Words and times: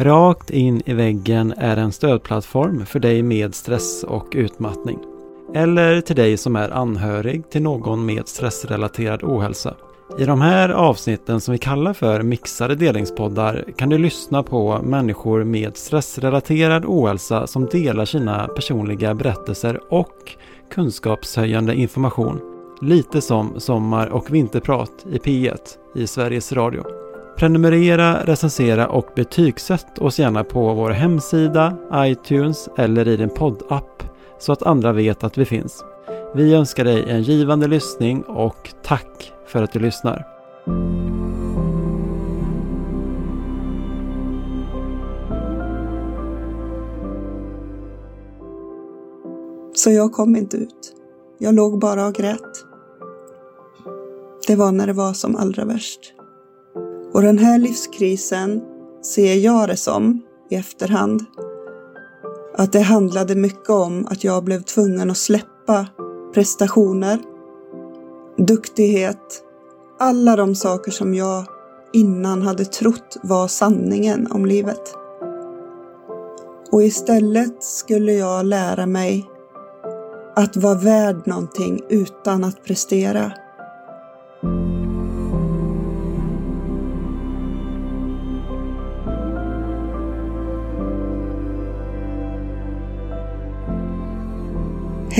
Rakt 0.00 0.50
in 0.50 0.82
i 0.86 0.94
väggen 0.94 1.54
är 1.56 1.76
en 1.76 1.92
stödplattform 1.92 2.86
för 2.86 2.98
dig 2.98 3.22
med 3.22 3.54
stress 3.54 4.04
och 4.04 4.26
utmattning. 4.32 4.98
Eller 5.54 6.00
till 6.00 6.16
dig 6.16 6.36
som 6.36 6.56
är 6.56 6.70
anhörig 6.70 7.50
till 7.50 7.62
någon 7.62 8.06
med 8.06 8.28
stressrelaterad 8.28 9.22
ohälsa. 9.22 9.74
I 10.18 10.24
de 10.24 10.40
här 10.40 10.68
avsnitten 10.68 11.40
som 11.40 11.52
vi 11.52 11.58
kallar 11.58 11.92
för 11.92 12.22
mixade 12.22 12.74
delningspoddar 12.74 13.64
kan 13.76 13.88
du 13.88 13.98
lyssna 13.98 14.42
på 14.42 14.80
människor 14.82 15.44
med 15.44 15.76
stressrelaterad 15.76 16.84
ohälsa 16.84 17.46
som 17.46 17.66
delar 17.66 18.04
sina 18.04 18.48
personliga 18.48 19.14
berättelser 19.14 19.80
och 19.90 20.36
kunskapshöjande 20.70 21.74
information. 21.74 22.40
Lite 22.82 23.20
som 23.20 23.60
Sommar 23.60 24.06
och 24.06 24.34
vinterprat 24.34 25.06
i 25.12 25.18
P1 25.18 25.58
i 25.94 26.06
Sveriges 26.06 26.52
Radio. 26.52 27.09
Prenumerera, 27.40 28.24
recensera 28.24 28.88
och 28.88 29.06
betygsätt 29.16 29.98
oss 29.98 30.18
gärna 30.18 30.44
på 30.44 30.74
vår 30.74 30.90
hemsida, 30.90 31.76
iTunes 31.94 32.68
eller 32.76 33.08
i 33.08 33.16
din 33.16 33.30
poddapp 33.30 34.02
så 34.38 34.52
att 34.52 34.62
andra 34.62 34.92
vet 34.92 35.24
att 35.24 35.38
vi 35.38 35.44
finns. 35.44 35.84
Vi 36.34 36.54
önskar 36.54 36.84
dig 36.84 37.04
en 37.08 37.22
givande 37.22 37.68
lyssning 37.68 38.22
och 38.22 38.70
tack 38.82 39.32
för 39.46 39.62
att 39.62 39.72
du 39.72 39.78
lyssnar. 39.78 40.26
Så 49.74 49.90
jag 49.90 50.12
kom 50.12 50.36
inte 50.36 50.56
ut. 50.56 50.94
Jag 51.38 51.54
låg 51.54 51.78
bara 51.78 52.06
och 52.06 52.14
grät. 52.14 52.64
Det 54.46 54.56
var 54.56 54.72
när 54.72 54.86
det 54.86 54.92
var 54.92 55.12
som 55.12 55.36
allra 55.36 55.64
värst. 55.64 56.19
Och 57.12 57.22
den 57.22 57.38
här 57.38 57.58
livskrisen 57.58 58.62
ser 59.02 59.34
jag 59.34 59.68
det 59.68 59.76
som 59.76 60.22
i 60.50 60.54
efterhand. 60.54 61.24
Att 62.56 62.72
det 62.72 62.80
handlade 62.80 63.34
mycket 63.34 63.70
om 63.70 64.06
att 64.06 64.24
jag 64.24 64.44
blev 64.44 64.62
tvungen 64.62 65.10
att 65.10 65.16
släppa 65.16 65.86
prestationer, 66.34 67.18
duktighet, 68.38 69.42
alla 69.98 70.36
de 70.36 70.54
saker 70.54 70.90
som 70.90 71.14
jag 71.14 71.44
innan 71.92 72.42
hade 72.42 72.64
trott 72.64 73.16
var 73.22 73.48
sanningen 73.48 74.32
om 74.32 74.46
livet. 74.46 74.94
Och 76.72 76.82
istället 76.82 77.62
skulle 77.64 78.12
jag 78.12 78.46
lära 78.46 78.86
mig 78.86 79.30
att 80.36 80.56
vara 80.56 80.74
värd 80.74 81.26
någonting 81.26 81.80
utan 81.88 82.44
att 82.44 82.64
prestera. 82.64 83.32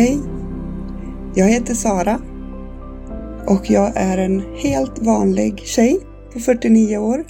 Hej! 0.00 0.20
Jag 1.34 1.48
heter 1.48 1.74
Sara 1.74 2.20
och 3.46 3.70
jag 3.70 3.92
är 3.96 4.18
en 4.18 4.40
helt 4.56 4.98
vanlig 4.98 5.58
tjej 5.58 6.00
på 6.32 6.40
49 6.40 6.98
år 6.98 7.26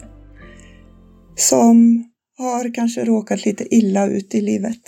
som 1.36 2.04
har 2.38 2.74
kanske 2.74 3.04
råkat 3.04 3.44
lite 3.44 3.74
illa 3.74 4.06
ut 4.06 4.34
i 4.34 4.40
livet. 4.40 4.80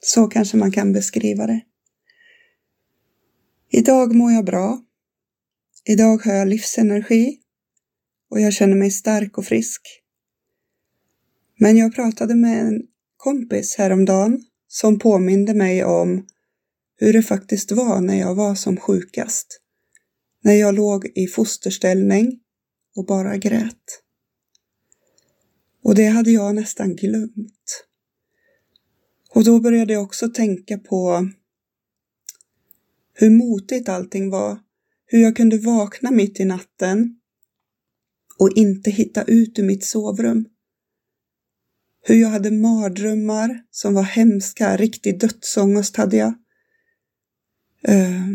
Så 0.00 0.26
kanske 0.26 0.56
man 0.56 0.72
kan 0.72 0.92
beskriva 0.92 1.46
det. 1.46 1.60
Idag 3.70 4.14
mår 4.14 4.32
jag 4.32 4.44
bra. 4.44 4.80
Idag 5.84 6.24
har 6.24 6.32
jag 6.32 6.48
livsenergi 6.48 7.38
och 8.30 8.40
jag 8.40 8.52
känner 8.52 8.76
mig 8.76 8.90
stark 8.90 9.38
och 9.38 9.44
frisk. 9.44 9.80
Men 11.58 11.76
jag 11.76 11.94
pratade 11.94 12.34
med 12.34 12.60
en 12.60 12.82
kompis 13.16 13.76
häromdagen 13.78 14.44
som 14.68 14.98
påminde 14.98 15.54
mig 15.54 15.84
om 15.84 16.26
hur 17.00 17.12
det 17.12 17.22
faktiskt 17.22 17.72
var 17.72 18.00
när 18.00 18.20
jag 18.20 18.34
var 18.34 18.54
som 18.54 18.76
sjukast. 18.76 19.60
När 20.42 20.54
jag 20.54 20.74
låg 20.74 21.06
i 21.14 21.26
fosterställning 21.26 22.40
och 22.96 23.06
bara 23.06 23.36
grät. 23.36 24.02
Och 25.82 25.94
det 25.94 26.06
hade 26.06 26.30
jag 26.30 26.54
nästan 26.54 26.96
glömt. 26.96 27.84
Och 29.30 29.44
då 29.44 29.60
började 29.60 29.92
jag 29.92 30.02
också 30.02 30.28
tänka 30.28 30.78
på 30.78 31.28
hur 33.14 33.30
motigt 33.30 33.88
allting 33.88 34.30
var, 34.30 34.58
hur 35.06 35.22
jag 35.22 35.36
kunde 35.36 35.58
vakna 35.58 36.10
mitt 36.10 36.40
i 36.40 36.44
natten 36.44 37.20
och 38.38 38.50
inte 38.56 38.90
hitta 38.90 39.22
ut 39.22 39.58
ur 39.58 39.62
mitt 39.62 39.84
sovrum. 39.84 40.44
Hur 42.02 42.14
jag 42.14 42.28
hade 42.28 42.50
mardrömmar 42.50 43.64
som 43.70 43.94
var 43.94 44.02
hemska, 44.02 44.76
riktig 44.76 45.20
dödsångest 45.20 45.96
hade 45.96 46.16
jag. 46.16 46.34
Eh, 47.82 48.26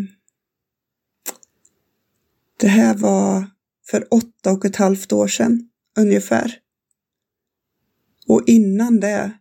det 2.60 2.68
här 2.68 2.96
var 2.96 3.48
för 3.90 4.14
åtta 4.14 4.52
och 4.52 4.66
ett 4.66 4.76
halvt 4.76 5.12
år 5.12 5.28
sedan 5.28 5.70
ungefär. 5.98 6.60
Och 8.28 8.44
innan 8.48 9.00
det 9.00 9.32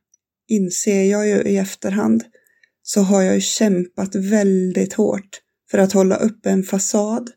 inser 0.49 1.05
jag 1.05 1.29
ju 1.29 1.43
i 1.43 1.57
efterhand 1.57 2.25
så 2.83 3.01
har 3.01 3.23
jag 3.23 3.35
ju 3.35 3.41
kämpat 3.41 4.15
väldigt 4.15 4.93
hårt 4.93 5.41
för 5.71 5.79
att 5.79 5.93
hålla 5.93 6.17
upp 6.17 6.47
en 6.47 6.63
fasad, 6.63 7.31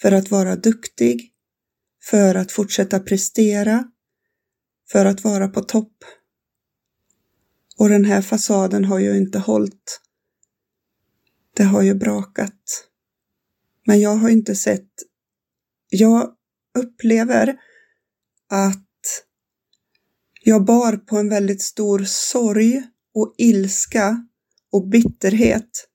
för 0.00 0.12
att 0.12 0.30
vara 0.30 0.56
duktig, 0.56 1.30
för 2.10 2.34
att 2.34 2.52
fortsätta 2.52 3.00
prestera, 3.00 3.84
för 4.92 5.04
att 5.04 5.24
vara 5.24 5.48
på 5.48 5.60
topp. 5.60 6.04
Och 7.76 7.88
den 7.88 8.04
här 8.04 8.22
fasaden 8.22 8.84
har 8.84 8.98
ju 8.98 9.16
inte 9.16 9.38
hållit 9.38 10.00
det 11.56 11.62
har 11.62 11.82
ju 11.82 11.94
brakat. 11.94 12.88
Men 13.86 14.00
jag 14.00 14.16
har 14.16 14.28
inte 14.28 14.54
sett... 14.54 14.90
Jag 15.88 16.34
upplever 16.78 17.56
att 18.50 19.24
jag 20.42 20.64
bar 20.64 20.96
på 20.96 21.16
en 21.16 21.28
väldigt 21.28 21.62
stor 21.62 22.04
sorg 22.06 22.82
och 23.14 23.34
ilska 23.38 24.26
och 24.72 24.88
bitterhet 24.88 25.88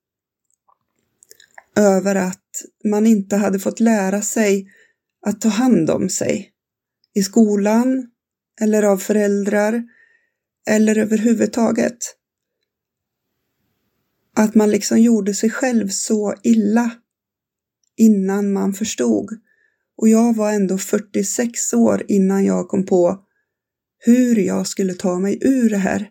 över 1.75 2.15
att 2.15 2.63
man 2.83 3.07
inte 3.07 3.35
hade 3.35 3.59
fått 3.59 3.79
lära 3.79 4.21
sig 4.21 4.71
att 5.25 5.41
ta 5.41 5.49
hand 5.49 5.89
om 5.89 6.09
sig 6.09 6.51
i 7.13 7.23
skolan 7.23 8.11
eller 8.61 8.83
av 8.83 8.97
föräldrar 8.97 9.83
eller 10.69 10.97
överhuvudtaget. 10.97 11.97
Att 14.39 14.55
man 14.55 14.71
liksom 14.71 14.99
gjorde 14.99 15.33
sig 15.33 15.49
själv 15.49 15.87
så 15.87 16.35
illa 16.43 16.91
innan 17.97 18.53
man 18.53 18.73
förstod. 18.73 19.29
Och 19.97 20.09
jag 20.09 20.35
var 20.35 20.51
ändå 20.51 20.77
46 20.77 21.73
år 21.73 22.05
innan 22.07 22.45
jag 22.45 22.67
kom 22.67 22.85
på 22.85 23.19
hur 23.97 24.35
jag 24.35 24.67
skulle 24.67 24.93
ta 24.93 25.19
mig 25.19 25.37
ur 25.41 25.69
det 25.69 25.77
här. 25.77 26.09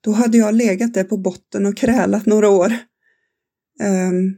Då 0.00 0.12
hade 0.12 0.38
jag 0.38 0.54
legat 0.54 0.94
där 0.94 1.04
på 1.04 1.16
botten 1.16 1.66
och 1.66 1.76
krälat 1.76 2.26
några 2.26 2.48
år. 2.48 2.72
Um, 3.80 4.36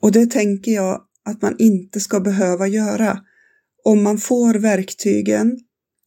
och 0.00 0.12
det 0.12 0.26
tänker 0.26 0.72
jag 0.72 1.02
att 1.24 1.42
man 1.42 1.56
inte 1.58 2.00
ska 2.00 2.20
behöva 2.20 2.66
göra 2.66 3.20
om 3.84 4.02
man 4.02 4.18
får 4.18 4.54
verktygen 4.54 5.58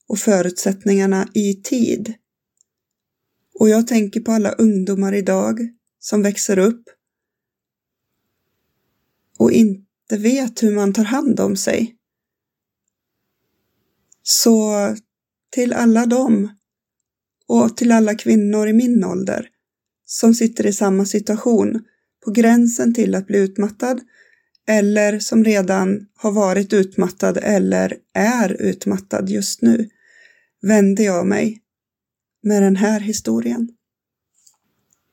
och 0.08 0.20
förutsättningarna 0.20 1.28
i 1.34 1.54
tid. 1.54 2.14
Och 3.60 3.70
jag 3.70 3.88
tänker 3.88 4.20
på 4.20 4.32
alla 4.32 4.52
ungdomar 4.52 5.14
idag 5.14 5.60
som 6.00 6.22
växer 6.22 6.60
upp 6.60 6.84
och 9.38 9.52
inte 9.52 10.18
vet 10.18 10.64
hur 10.64 10.76
man 10.76 10.94
tar 10.94 11.04
hand 11.04 11.40
om 11.40 11.56
sig. 11.56 11.96
Så 14.24 14.74
till 15.50 15.74
alla 15.74 16.06
dem 16.06 16.50
och 17.48 17.78
till 17.78 17.92
alla 17.92 18.16
kvinnor 18.16 18.68
i 18.68 18.74
min 18.74 19.04
ålder 19.04 19.50
som 20.06 20.34
sitter 20.34 20.66
i 20.66 20.74
samma 20.74 21.06
situation 21.06 21.84
på 22.26 22.32
gränsen 22.32 22.94
till 22.94 23.16
att 23.16 23.28
bli 23.28 23.38
utmattad 23.38 24.02
eller 24.68 25.20
som 25.20 25.44
redan 25.44 26.08
har 26.16 26.32
varit 26.32 26.74
utmattad 26.74 27.38
eller 27.38 27.98
är 28.14 28.62
utmattad 28.62 29.30
just 29.30 29.62
nu 29.62 29.90
vänder 30.62 31.04
jag 31.04 31.28
mig 31.28 31.62
med 32.42 32.64
den 32.64 32.76
här 32.76 33.00
historien. 33.00 33.70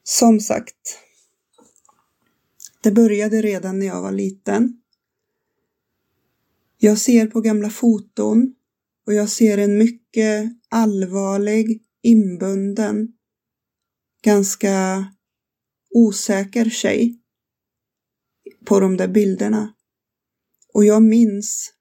Som 0.03 0.41
sagt, 0.41 0.99
det 2.83 2.93
började 2.93 3.43
redan 3.43 3.79
när 3.79 3.87
jag 3.87 4.03
var 4.03 4.13
liten. 4.13 4.83
Jag 6.79 6.99
ser 6.99 7.27
på 7.27 7.41
gamla 7.41 7.71
foton 7.71 8.55
och 9.07 9.15
jag 9.15 9.29
ser 9.29 9.59
en 9.59 9.79
mycket 9.79 10.53
allvarlig, 10.69 11.83
inbunden, 12.03 13.13
ganska 14.23 15.07
osäker 15.91 16.71
tjej 16.71 17.21
på 18.65 18.81
de 18.81 18.97
där 18.97 19.09
bilderna. 19.09 19.75
Och 20.75 20.85
jag 20.85 21.03
minns, 21.03 21.73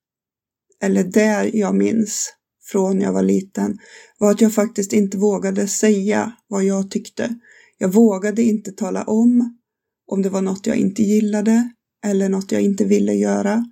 eller 0.79 1.03
där 1.03 1.55
jag 1.55 1.75
minns, 1.75 2.33
från 2.65 3.01
jag 3.01 3.13
var 3.13 3.23
liten 3.23 3.77
var 4.17 4.31
att 4.31 4.41
jag 4.41 4.53
faktiskt 4.53 4.93
inte 4.93 5.17
vågade 5.17 5.67
säga 5.67 6.31
vad 6.47 6.63
jag 6.63 6.91
tyckte. 6.91 7.35
Jag 7.77 7.89
vågade 7.89 8.41
inte 8.41 8.71
tala 8.71 9.03
om 9.03 9.57
om 10.07 10.21
det 10.21 10.29
var 10.29 10.41
något 10.41 10.67
jag 10.67 10.77
inte 10.77 11.03
gillade 11.03 11.69
eller 12.05 12.29
något 12.29 12.51
jag 12.51 12.61
inte 12.61 12.85
ville 12.85 13.13
göra, 13.13 13.65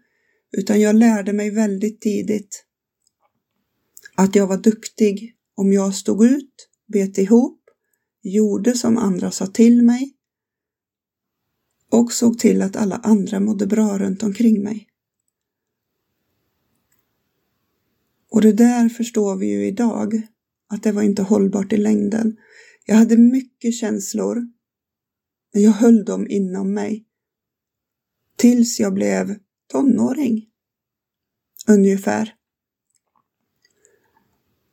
utan 0.57 0.81
jag 0.81 0.95
lärde 0.95 1.33
mig 1.33 1.49
väldigt 1.49 2.01
tidigt 2.01 2.65
att 4.15 4.35
jag 4.35 4.47
var 4.47 4.57
duktig 4.57 5.35
om 5.55 5.73
jag 5.73 5.95
stod 5.95 6.25
ut, 6.25 6.69
bet 6.93 7.17
ihop, 7.17 7.59
gjorde 8.23 8.73
som 8.73 8.97
andra 8.97 9.31
sa 9.31 9.47
till 9.47 9.83
mig 9.83 10.13
och 11.91 12.13
såg 12.13 12.39
till 12.39 12.61
att 12.61 12.75
alla 12.75 12.95
andra 12.95 13.39
mådde 13.39 13.67
bra 13.67 13.97
runt 13.97 14.23
omkring 14.23 14.63
mig. 14.63 14.87
Och 18.33 18.41
det 18.41 18.53
där 18.53 18.89
förstår 18.89 19.35
vi 19.35 19.45
ju 19.45 19.67
idag, 19.67 20.21
att 20.69 20.83
det 20.83 20.91
var 20.91 21.01
inte 21.01 21.21
hållbart 21.21 21.73
i 21.73 21.77
längden. 21.77 22.37
Jag 22.85 22.95
hade 22.95 23.17
mycket 23.17 23.73
känslor, 23.73 24.35
men 25.53 25.63
jag 25.63 25.71
höll 25.71 26.05
dem 26.05 26.27
inom 26.29 26.73
mig. 26.73 27.05
Tills 28.37 28.79
jag 28.79 28.93
blev 28.93 29.35
tonåring. 29.71 30.45
Ungefär. 31.67 32.33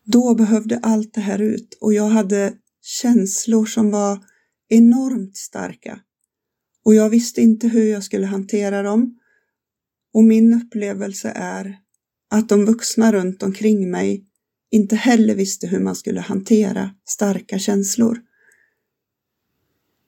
Då 0.05 0.35
behövde 0.35 0.79
allt 0.79 1.15
det 1.15 1.21
här 1.21 1.39
ut 1.39 1.79
och 1.81 1.95
jag 1.95 2.09
hade 2.09 2.55
känslor 2.83 3.67
som 3.67 3.91
var 3.91 4.25
enormt 4.69 5.37
starka. 5.37 6.01
Och 6.85 6.95
jag 6.95 7.11
visste 7.11 7.41
inte 7.41 7.69
hur 7.69 7.85
jag 7.85 8.05
skulle 8.05 8.27
hantera 8.27 8.83
dem. 8.83 9.19
Och 10.13 10.25
min 10.25 10.55
upplevelse 10.55 11.33
är 11.35 11.81
att 12.31 12.49
de 12.49 12.65
vuxna 12.65 13.13
runt 13.13 13.43
omkring 13.43 13.91
mig 13.91 14.27
inte 14.71 14.97
heller 14.97 15.35
visste 15.35 15.67
hur 15.67 15.81
man 15.81 15.97
skulle 15.97 16.21
hantera 16.21 16.95
starka 17.05 17.59
känslor. 17.59 18.21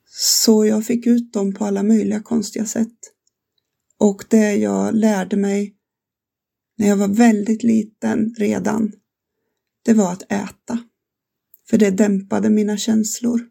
Så 0.09 0.67
jag 0.67 0.87
fick 0.87 1.07
ut 1.07 1.33
dem 1.33 1.55
på 1.55 1.65
alla 1.65 1.83
möjliga 1.83 2.23
konstiga 2.23 2.67
sätt. 2.67 2.99
Och 3.99 4.25
det 4.29 4.55
jag 4.55 4.95
lärde 4.95 5.37
mig 5.37 5.77
när 6.79 6.89
jag 6.89 6.97
var 6.97 7.09
väldigt 7.09 7.63
liten 7.63 8.35
redan, 8.39 8.93
det 9.83 9.93
var 9.93 10.13
att 10.13 10.33
äta. 10.33 10.79
För 11.71 11.79
det 11.79 11.91
dämpade 11.91 12.51
mina 12.51 12.77
känslor. 12.77 13.49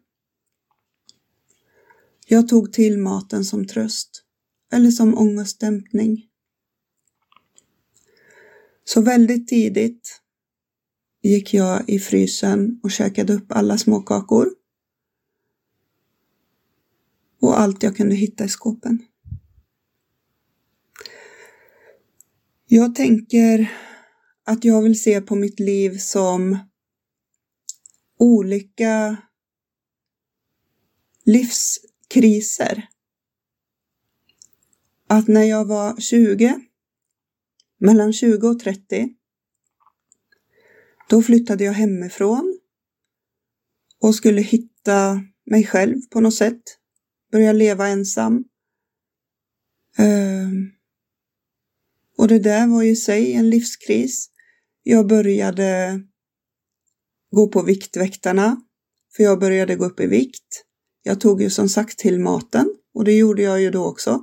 Jag 2.26 2.48
tog 2.48 2.72
till 2.72 2.98
maten 2.98 3.44
som 3.44 3.66
tröst 3.66 4.24
eller 4.72 4.90
som 4.90 5.18
ångestdämpning. 5.18 6.26
Så 8.84 9.00
väldigt 9.00 9.48
tidigt 9.48 10.20
gick 11.22 11.54
jag 11.54 11.88
i 11.88 11.98
frysen 11.98 12.80
och 12.82 12.90
käkade 12.90 13.32
upp 13.32 13.52
alla 13.52 13.78
småkakor 13.78 14.48
och 17.40 17.60
allt 17.60 17.82
jag 17.82 17.96
kunde 17.96 18.14
hitta 18.14 18.44
i 18.44 18.48
skåpen. 18.48 18.98
Jag 22.66 22.94
tänker 22.94 23.72
att 24.44 24.64
jag 24.64 24.82
vill 24.82 25.02
se 25.02 25.20
på 25.20 25.34
mitt 25.34 25.60
liv 25.60 25.98
som 25.98 26.58
olika 28.18 29.16
livskriser. 31.24 32.88
Att 35.08 35.28
när 35.28 35.42
jag 35.42 35.64
var 35.64 36.00
20, 36.00 36.60
mellan 37.82 38.12
20 38.12 38.48
och 38.48 38.58
30, 38.58 39.08
då 41.08 41.22
flyttade 41.22 41.64
jag 41.64 41.72
hemifrån 41.72 42.58
och 44.00 44.14
skulle 44.14 44.40
hitta 44.40 45.20
mig 45.46 45.66
själv 45.66 45.96
på 46.10 46.20
något 46.20 46.34
sätt. 46.34 46.62
Börja 47.32 47.52
leva 47.52 47.88
ensam. 47.88 48.44
Ehm. 49.98 50.70
Och 52.18 52.28
det 52.28 52.38
där 52.38 52.66
var 52.66 52.82
i 52.82 52.96
sig 52.96 53.32
en 53.32 53.50
livskris. 53.50 54.30
Jag 54.82 55.06
började 55.06 56.00
gå 57.30 57.48
på 57.48 57.62
Viktväktarna, 57.62 58.56
för 59.16 59.22
jag 59.22 59.40
började 59.40 59.76
gå 59.76 59.84
upp 59.84 60.00
i 60.00 60.06
vikt. 60.06 60.64
Jag 61.02 61.20
tog 61.20 61.42
ju 61.42 61.50
som 61.50 61.68
sagt 61.68 61.98
till 61.98 62.20
maten 62.20 62.74
och 62.94 63.04
det 63.04 63.12
gjorde 63.12 63.42
jag 63.42 63.60
ju 63.60 63.70
då 63.70 63.84
också. 63.84 64.20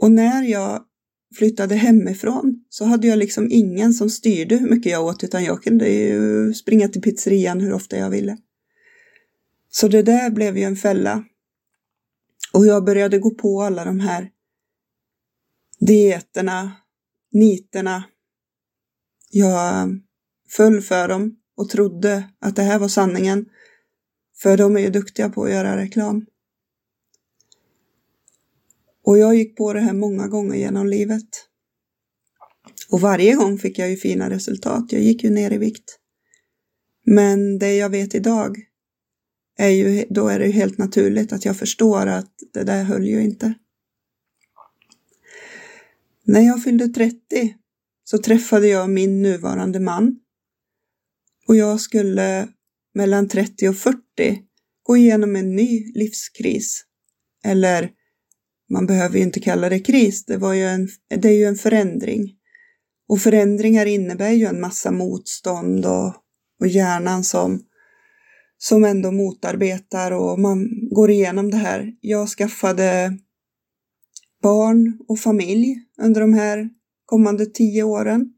Och 0.00 0.12
när 0.12 0.42
jag 0.42 0.86
flyttade 1.34 1.74
hemifrån 1.74 2.64
så 2.68 2.84
hade 2.84 3.06
jag 3.06 3.18
liksom 3.18 3.48
ingen 3.50 3.92
som 3.92 4.10
styrde 4.10 4.56
hur 4.56 4.70
mycket 4.70 4.92
jag 4.92 5.04
åt 5.04 5.24
utan 5.24 5.44
jag 5.44 5.62
kunde 5.62 5.88
ju 5.88 6.54
springa 6.54 6.88
till 6.88 7.02
pizzerian 7.02 7.60
hur 7.60 7.72
ofta 7.72 7.96
jag 7.96 8.10
ville. 8.10 8.38
Så 9.70 9.88
det 9.88 10.02
där 10.02 10.30
blev 10.30 10.58
ju 10.58 10.64
en 10.64 10.76
fälla. 10.76 11.24
Och 12.52 12.66
jag 12.66 12.84
började 12.84 13.18
gå 13.18 13.30
på 13.30 13.62
alla 13.62 13.84
de 13.84 14.00
här 14.00 14.30
dieterna, 15.80 16.72
niterna. 17.32 18.04
Jag 19.30 20.00
föll 20.48 20.80
för 20.80 21.08
dem 21.08 21.36
och 21.56 21.68
trodde 21.68 22.28
att 22.38 22.56
det 22.56 22.62
här 22.62 22.78
var 22.78 22.88
sanningen. 22.88 23.46
För 24.42 24.56
de 24.56 24.76
är 24.76 24.80
ju 24.80 24.90
duktiga 24.90 25.28
på 25.28 25.44
att 25.44 25.50
göra 25.50 25.76
reklam. 25.76 26.26
Och 29.04 29.18
jag 29.18 29.34
gick 29.34 29.56
på 29.56 29.72
det 29.72 29.80
här 29.80 29.92
många 29.92 30.28
gånger 30.28 30.56
genom 30.56 30.86
livet. 30.86 31.28
Och 32.90 33.00
varje 33.00 33.34
gång 33.34 33.58
fick 33.58 33.78
jag 33.78 33.90
ju 33.90 33.96
fina 33.96 34.30
resultat. 34.30 34.92
Jag 34.92 35.02
gick 35.02 35.24
ju 35.24 35.30
ner 35.30 35.52
i 35.52 35.58
vikt. 35.58 35.98
Men 37.04 37.58
det 37.58 37.76
jag 37.76 37.90
vet 37.90 38.14
idag 38.14 38.56
är 39.58 39.68
ju, 39.68 40.04
då 40.10 40.28
är 40.28 40.38
det 40.38 40.46
ju 40.46 40.52
helt 40.52 40.78
naturligt 40.78 41.32
att 41.32 41.44
jag 41.44 41.56
förstår 41.56 42.06
att 42.06 42.32
det 42.52 42.64
där 42.64 42.84
höll 42.84 43.06
ju 43.06 43.22
inte. 43.22 43.54
När 46.24 46.40
jag 46.40 46.62
fyllde 46.62 46.88
30 46.88 47.54
så 48.04 48.18
träffade 48.18 48.68
jag 48.68 48.90
min 48.90 49.22
nuvarande 49.22 49.80
man 49.80 50.20
och 51.48 51.56
jag 51.56 51.80
skulle 51.80 52.48
mellan 52.94 53.28
30 53.28 53.68
och 53.68 53.76
40 53.76 53.98
gå 54.82 54.96
igenom 54.96 55.36
en 55.36 55.56
ny 55.56 55.92
livskris. 55.94 56.84
Eller 57.44 57.90
man 58.72 58.86
behöver 58.86 59.16
ju 59.16 59.22
inte 59.22 59.40
kalla 59.40 59.68
det 59.68 59.80
kris, 59.80 60.24
det, 60.24 60.36
var 60.36 60.54
ju 60.54 60.64
en, 60.64 60.88
det 61.08 61.28
är 61.28 61.32
ju 61.32 61.44
en 61.44 61.56
förändring. 61.56 62.34
Och 63.08 63.20
förändringar 63.20 63.86
innebär 63.86 64.30
ju 64.30 64.46
en 64.46 64.60
massa 64.60 64.90
motstånd 64.90 65.86
och, 65.86 66.14
och 66.60 66.66
hjärnan 66.66 67.24
som, 67.24 67.60
som 68.58 68.84
ändå 68.84 69.10
motarbetar 69.12 70.10
och 70.10 70.38
man 70.38 70.68
går 70.90 71.10
igenom 71.10 71.50
det 71.50 71.56
här. 71.56 71.92
Jag 72.00 72.28
skaffade 72.28 73.18
barn 74.42 74.98
och 75.08 75.18
familj 75.18 75.76
under 76.02 76.20
de 76.20 76.32
här 76.32 76.70
kommande 77.04 77.46
tio 77.46 77.82
åren. 77.82 78.32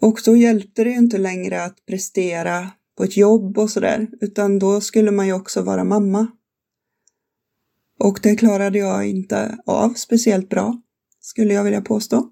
Och 0.00 0.20
då 0.24 0.36
hjälpte 0.36 0.84
det 0.84 0.90
ju 0.90 0.96
inte 0.96 1.18
längre 1.18 1.64
att 1.64 1.86
prestera 1.86 2.70
på 2.96 3.04
ett 3.04 3.16
jobb 3.16 3.58
och 3.58 3.70
sådär, 3.70 4.08
utan 4.20 4.58
då 4.58 4.80
skulle 4.80 5.10
man 5.10 5.26
ju 5.26 5.32
också 5.32 5.62
vara 5.62 5.84
mamma. 5.84 6.26
Och 8.04 8.20
det 8.22 8.36
klarade 8.36 8.78
jag 8.78 9.06
inte 9.06 9.58
av 9.66 9.94
speciellt 9.94 10.48
bra, 10.48 10.82
skulle 11.20 11.54
jag 11.54 11.64
vilja 11.64 11.80
påstå. 11.80 12.30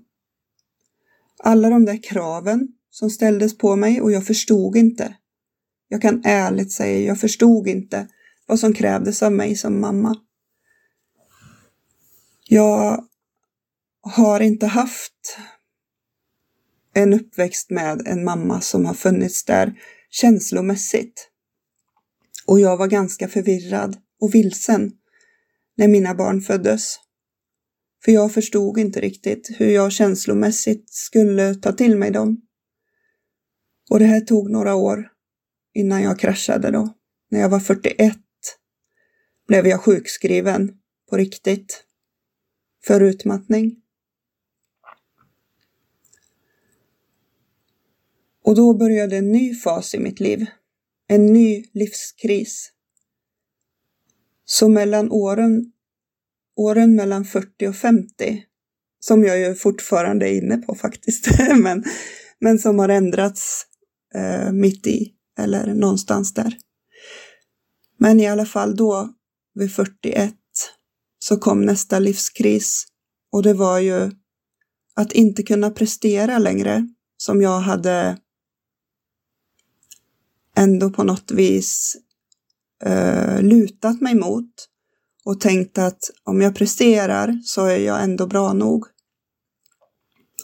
Alla 1.39 1.71
de 1.71 1.85
där 1.85 2.03
kraven 2.03 2.69
som 2.91 3.11
ställdes 3.11 3.59
på 3.59 3.77
mig 3.77 4.01
och 4.01 4.13
jag 4.13 4.27
förstod 4.27 4.77
inte. 4.77 5.17
Jag 5.89 6.03
kan 6.03 6.23
ärligt 6.25 6.73
säga, 6.73 7.07
jag 7.07 7.21
förstod 7.21 7.69
inte 7.69 8.09
vad 8.47 8.59
som 8.59 8.75
krävdes 8.75 9.23
av 9.23 9.33
mig 9.33 9.57
som 9.57 9.81
mamma. 9.81 10.17
Jag 12.49 13.05
har 14.01 14.41
inte 14.41 14.67
haft 14.67 15.39
en 16.95 17.13
uppväxt 17.13 17.71
med 17.71 18.07
en 18.07 18.25
mamma 18.25 18.61
som 18.61 18.87
har 18.87 18.95
funnits 18.95 19.45
där 19.45 19.75
känslomässigt. 20.11 21.29
Och 22.47 22.61
jag 22.61 22.77
var 22.77 22.87
ganska 22.87 23.29
förvirrad 23.29 23.97
och 24.21 24.35
vilsen 24.35 24.93
när 25.77 25.89
mina 25.89 26.15
barn 26.15 26.41
föddes. 26.41 26.97
För 28.05 28.13
jag 28.13 28.33
förstod 28.33 28.79
inte 28.79 29.01
riktigt 29.01 29.51
hur 29.59 29.71
jag 29.71 29.93
känslomässigt 29.93 30.91
skulle 30.91 31.55
ta 31.55 31.73
till 31.73 31.97
mig 31.97 32.11
dem. 32.11 32.41
Och 33.91 33.99
det 33.99 34.05
här 34.05 34.21
tog 34.21 34.51
några 34.51 34.75
år 34.75 35.09
innan 35.75 36.03
jag 36.03 36.19
kraschade 36.19 36.71
då. 36.71 36.95
När 37.31 37.41
jag 37.41 37.49
var 37.49 37.61
41 37.61 38.17
blev 39.49 39.67
jag 39.67 39.81
sjukskriven 39.81 40.73
på 41.11 41.17
riktigt 41.17 41.85
för 42.85 43.01
utmattning. 43.01 43.77
Och 48.45 48.57
då 48.57 48.75
började 48.75 49.17
en 49.17 49.33
ny 49.33 49.55
fas 49.55 49.95
i 49.95 49.99
mitt 49.99 50.21
liv. 50.21 50.47
En 51.09 51.27
ny 51.27 51.65
livskris. 51.73 52.72
Så 54.45 54.69
mellan 54.69 55.11
åren, 55.11 55.73
åren 56.57 56.95
mellan 56.95 57.25
40 57.25 57.67
och 57.69 57.77
50, 57.77 58.43
som 59.01 59.25
jag 59.25 59.39
ju 59.39 59.55
fortfarande 59.55 60.29
är 60.29 60.33
inne 60.33 60.57
på 60.57 60.75
faktiskt, 60.75 61.29
men, 61.57 61.85
men 62.41 62.59
som 62.59 62.79
har 62.79 62.89
ändrats 62.89 63.67
eh, 64.15 64.53
mitt 64.53 64.87
i, 64.87 65.13
eller 65.39 65.75
någonstans 65.75 66.35
där. 66.35 66.57
Men 67.99 68.21
i 68.21 68.27
alla 68.27 68.47
fall 68.47 68.77
då, 68.77 69.15
vid 69.55 69.75
41, 69.75 70.35
så 71.19 71.37
kom 71.37 71.65
nästa 71.65 71.99
livskris 71.99 72.87
och 73.33 73.43
det 73.43 73.55
var 73.55 73.79
ju 73.79 74.11
att 74.95 75.13
inte 75.13 75.43
kunna 75.43 75.71
prestera 75.71 76.39
längre 76.39 76.89
som 77.17 77.43
jag 77.43 77.61
hade 77.61 78.19
ändå 80.57 80.91
på 80.91 81.05
något 81.05 81.31
vis 81.31 81.97
eh, 82.83 83.43
lutat 83.43 84.01
mig 84.01 84.15
mot 84.15 84.69
och 85.25 85.41
tänkt 85.41 85.79
att 85.79 86.11
om 86.25 86.41
jag 86.41 86.55
presterar 86.55 87.41
så 87.45 87.65
är 87.65 87.79
jag 87.79 88.03
ändå 88.03 88.27
bra 88.27 88.53
nog. 88.53 88.87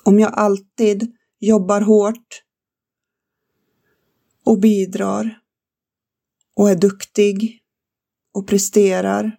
Om 0.05 0.19
jag 0.19 0.33
alltid 0.35 1.13
jobbar 1.41 1.81
hårt 1.81 2.43
och 4.45 4.59
bidrar 4.59 5.39
och 6.57 6.71
är 6.71 6.77
duktig 6.77 7.63
och 8.35 8.49
presterar, 8.49 9.37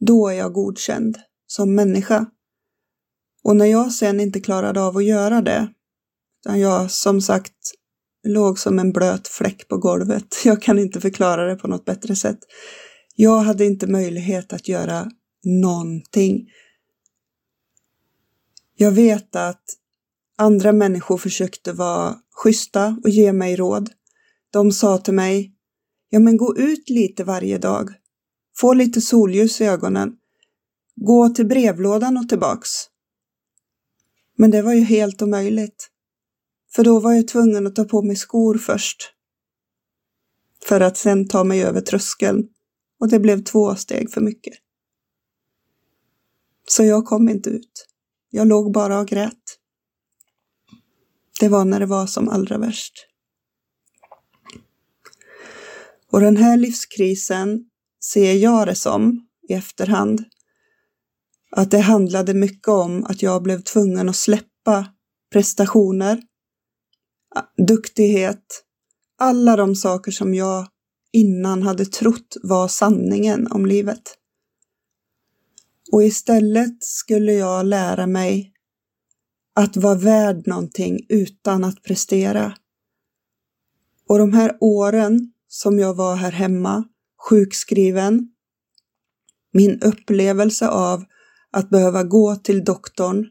då 0.00 0.28
är 0.28 0.34
jag 0.34 0.52
godkänd 0.52 1.18
som 1.46 1.74
människa. 1.74 2.26
Och 3.42 3.56
när 3.56 3.66
jag 3.66 3.92
sen 3.92 4.20
inte 4.20 4.40
klarade 4.40 4.80
av 4.80 4.96
att 4.96 5.04
göra 5.04 5.42
det, 5.42 5.72
utan 6.40 6.60
jag 6.60 6.90
som 6.90 7.20
sagt 7.20 7.77
låg 8.24 8.58
som 8.58 8.78
en 8.78 8.92
blöt 8.92 9.28
fläck 9.28 9.68
på 9.68 9.76
golvet, 9.76 10.26
jag 10.44 10.62
kan 10.62 10.78
inte 10.78 11.00
förklara 11.00 11.44
det 11.46 11.56
på 11.56 11.68
något 11.68 11.84
bättre 11.84 12.16
sätt. 12.16 12.38
Jag 13.16 13.38
hade 13.38 13.64
inte 13.64 13.86
möjlighet 13.86 14.52
att 14.52 14.68
göra 14.68 15.10
någonting. 15.44 16.48
Jag 18.76 18.92
vet 18.92 19.36
att 19.36 19.64
andra 20.36 20.72
människor 20.72 21.18
försökte 21.18 21.72
vara 21.72 22.16
schyssta 22.30 22.98
och 23.04 23.10
ge 23.10 23.32
mig 23.32 23.56
råd. 23.56 23.90
De 24.50 24.72
sa 24.72 24.98
till 24.98 25.14
mig, 25.14 25.54
ja 26.08 26.18
men 26.18 26.36
gå 26.36 26.56
ut 26.56 26.90
lite 26.90 27.24
varje 27.24 27.58
dag. 27.58 27.90
Få 28.56 28.72
lite 28.72 29.00
solljus 29.00 29.60
i 29.60 29.64
ögonen. 29.64 30.12
Gå 30.96 31.28
till 31.28 31.46
brevlådan 31.46 32.16
och 32.16 32.28
tillbaks. 32.28 32.70
Men 34.36 34.50
det 34.50 34.62
var 34.62 34.72
ju 34.72 34.80
helt 34.80 35.22
omöjligt. 35.22 35.90
För 36.74 36.84
då 36.84 37.00
var 37.00 37.12
jag 37.12 37.28
tvungen 37.28 37.66
att 37.66 37.76
ta 37.76 37.84
på 37.84 38.02
mig 38.02 38.16
skor 38.16 38.58
först. 38.58 39.14
För 40.64 40.80
att 40.80 40.96
sen 40.96 41.28
ta 41.28 41.44
mig 41.44 41.62
över 41.62 41.80
tröskeln. 41.80 42.48
Och 43.00 43.08
det 43.08 43.18
blev 43.18 43.44
två 43.44 43.74
steg 43.74 44.10
för 44.10 44.20
mycket. 44.20 44.54
Så 46.68 46.84
jag 46.84 47.04
kom 47.04 47.28
inte 47.28 47.50
ut. 47.50 47.86
Jag 48.30 48.48
låg 48.48 48.72
bara 48.72 49.00
och 49.00 49.08
grät. 49.08 49.58
Det 51.40 51.48
var 51.48 51.64
när 51.64 51.80
det 51.80 51.86
var 51.86 52.06
som 52.06 52.28
allra 52.28 52.58
värst. 52.58 53.06
Och 56.10 56.20
den 56.20 56.36
här 56.36 56.56
livskrisen 56.56 57.64
ser 58.04 58.34
jag 58.34 58.66
det 58.66 58.74
som 58.74 59.26
i 59.48 59.52
efterhand 59.52 60.24
att 61.50 61.70
det 61.70 61.78
handlade 61.78 62.34
mycket 62.34 62.68
om 62.68 63.04
att 63.04 63.22
jag 63.22 63.42
blev 63.42 63.62
tvungen 63.62 64.08
att 64.08 64.16
släppa 64.16 64.86
prestationer, 65.32 66.22
Ah, 67.34 67.64
duktighet, 67.66 68.64
alla 69.18 69.56
de 69.56 69.74
saker 69.74 70.12
som 70.12 70.34
jag 70.34 70.68
innan 71.12 71.62
hade 71.62 71.84
trott 71.84 72.36
var 72.42 72.68
sanningen 72.68 73.46
om 73.50 73.66
livet. 73.66 74.02
Och 75.92 76.04
istället 76.04 76.84
skulle 76.84 77.32
jag 77.32 77.66
lära 77.66 78.06
mig 78.06 78.52
att 79.54 79.76
vara 79.76 79.94
värd 79.94 80.46
någonting 80.46 80.98
utan 81.08 81.64
att 81.64 81.82
prestera. 81.82 82.54
Och 84.08 84.18
de 84.18 84.32
här 84.32 84.58
åren 84.60 85.32
som 85.48 85.78
jag 85.78 85.94
var 85.94 86.16
här 86.16 86.32
hemma, 86.32 86.84
sjukskriven, 87.28 88.28
min 89.52 89.80
upplevelse 89.80 90.68
av 90.68 91.04
att 91.50 91.70
behöva 91.70 92.04
gå 92.04 92.36
till 92.36 92.64
doktorn 92.64 93.26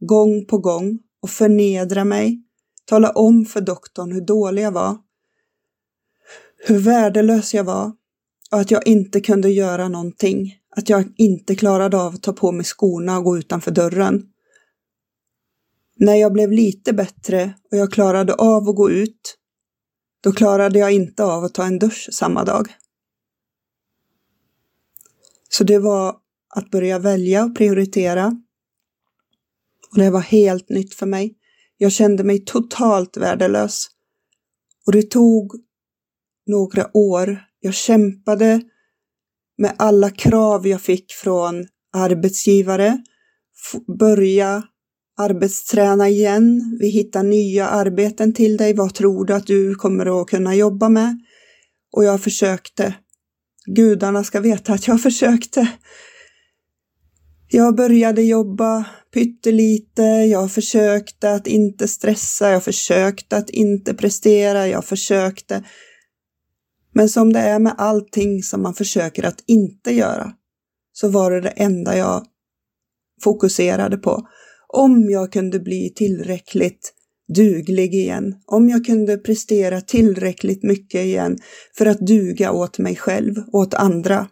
gång 0.00 0.46
på 0.46 0.58
gång 0.58 0.98
och 1.22 1.30
förnedra 1.30 2.04
mig, 2.04 2.42
tala 2.84 3.10
om 3.10 3.44
för 3.44 3.60
doktorn 3.60 4.12
hur 4.12 4.20
dålig 4.20 4.62
jag 4.62 4.72
var, 4.72 4.98
hur 6.66 6.78
värdelös 6.78 7.54
jag 7.54 7.64
var 7.64 7.92
och 8.50 8.60
att 8.60 8.70
jag 8.70 8.86
inte 8.86 9.20
kunde 9.20 9.50
göra 9.50 9.88
någonting, 9.88 10.58
att 10.76 10.88
jag 10.88 11.12
inte 11.16 11.54
klarade 11.54 11.96
av 11.96 12.14
att 12.14 12.22
ta 12.22 12.32
på 12.32 12.52
mig 12.52 12.64
skorna 12.64 13.18
och 13.18 13.24
gå 13.24 13.38
utanför 13.38 13.70
dörren. 13.70 14.28
När 15.96 16.14
jag 16.14 16.32
blev 16.32 16.52
lite 16.52 16.92
bättre 16.92 17.54
och 17.70 17.76
jag 17.76 17.92
klarade 17.92 18.34
av 18.34 18.68
att 18.68 18.76
gå 18.76 18.90
ut, 18.90 19.38
då 20.20 20.32
klarade 20.32 20.78
jag 20.78 20.92
inte 20.92 21.24
av 21.24 21.44
att 21.44 21.54
ta 21.54 21.64
en 21.64 21.78
dusch 21.78 22.08
samma 22.12 22.44
dag. 22.44 22.68
Så 25.48 25.64
det 25.64 25.78
var 25.78 26.16
att 26.48 26.70
börja 26.70 26.98
välja 26.98 27.44
och 27.44 27.56
prioritera. 27.56 28.26
Och 29.90 29.98
det 29.98 30.10
var 30.10 30.20
helt 30.20 30.68
nytt 30.68 30.94
för 30.94 31.06
mig. 31.06 31.36
Jag 31.82 31.92
kände 31.92 32.24
mig 32.24 32.44
totalt 32.44 33.16
värdelös. 33.16 33.86
Och 34.86 34.92
det 34.92 35.02
tog 35.02 35.52
några 36.46 36.96
år. 36.96 37.44
Jag 37.60 37.74
kämpade 37.74 38.60
med 39.58 39.74
alla 39.78 40.10
krav 40.10 40.66
jag 40.66 40.80
fick 40.80 41.12
från 41.12 41.66
arbetsgivare. 41.92 43.02
Börja 43.98 44.62
arbetsträna 45.18 46.08
igen. 46.08 46.78
Vi 46.80 46.88
hittar 46.88 47.22
nya 47.22 47.68
arbeten 47.68 48.34
till 48.34 48.56
dig. 48.56 48.74
Vad 48.74 48.94
tror 48.94 49.24
du 49.24 49.34
att 49.34 49.46
du 49.46 49.74
kommer 49.74 50.22
att 50.22 50.28
kunna 50.28 50.54
jobba 50.54 50.88
med? 50.88 51.18
Och 51.92 52.04
jag 52.04 52.20
försökte. 52.22 52.94
Gudarna 53.66 54.24
ska 54.24 54.40
veta 54.40 54.72
att 54.72 54.86
jag 54.86 55.02
försökte. 55.02 55.68
Jag 57.48 57.76
började 57.76 58.22
jobba 58.22 58.84
pyttelite, 59.12 60.02
jag 60.02 60.52
försökte 60.52 61.30
att 61.32 61.46
inte 61.46 61.88
stressa, 61.88 62.50
jag 62.50 62.64
försökte 62.64 63.36
att 63.36 63.50
inte 63.50 63.94
prestera, 63.94 64.68
jag 64.68 64.84
försökte. 64.84 65.64
Men 66.94 67.08
som 67.08 67.32
det 67.32 67.40
är 67.40 67.58
med 67.58 67.74
allting 67.78 68.42
som 68.42 68.62
man 68.62 68.74
försöker 68.74 69.22
att 69.22 69.44
inte 69.46 69.92
göra, 69.92 70.32
så 70.92 71.08
var 71.08 71.30
det 71.30 71.40
det 71.40 71.48
enda 71.48 71.96
jag 71.96 72.26
fokuserade 73.22 73.96
på. 73.96 74.28
Om 74.68 75.10
jag 75.10 75.32
kunde 75.32 75.60
bli 75.60 75.92
tillräckligt 75.94 76.94
duglig 77.34 77.94
igen, 77.94 78.34
om 78.46 78.68
jag 78.68 78.84
kunde 78.84 79.18
prestera 79.18 79.80
tillräckligt 79.80 80.62
mycket 80.62 81.04
igen 81.04 81.38
för 81.78 81.86
att 81.86 82.06
duga 82.06 82.52
åt 82.52 82.78
mig 82.78 82.96
själv, 82.96 83.34
åt 83.52 83.74
andra. 83.74 84.28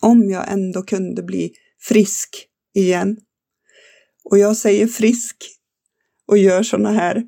Om 0.00 0.30
jag 0.30 0.52
ändå 0.52 0.82
kunde 0.82 1.22
bli 1.22 1.52
frisk 1.80 2.46
igen. 2.74 3.16
Och 4.30 4.38
jag 4.38 4.56
säger 4.56 4.86
frisk 4.86 5.36
och 6.26 6.38
gör 6.38 6.62
sådana 6.62 6.92
här 6.92 7.22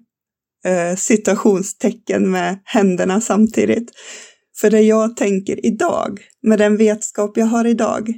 eh, 0.65 0.97
citationstecken 0.97 2.31
med 2.31 2.61
händerna 2.65 3.21
samtidigt. 3.21 3.91
För 4.61 4.71
det 4.71 4.81
jag 4.81 5.17
tänker 5.17 5.67
idag, 5.67 6.21
med 6.43 6.59
den 6.59 6.77
vetskap 6.77 7.37
jag 7.37 7.47
har 7.47 7.65
idag, 7.65 8.15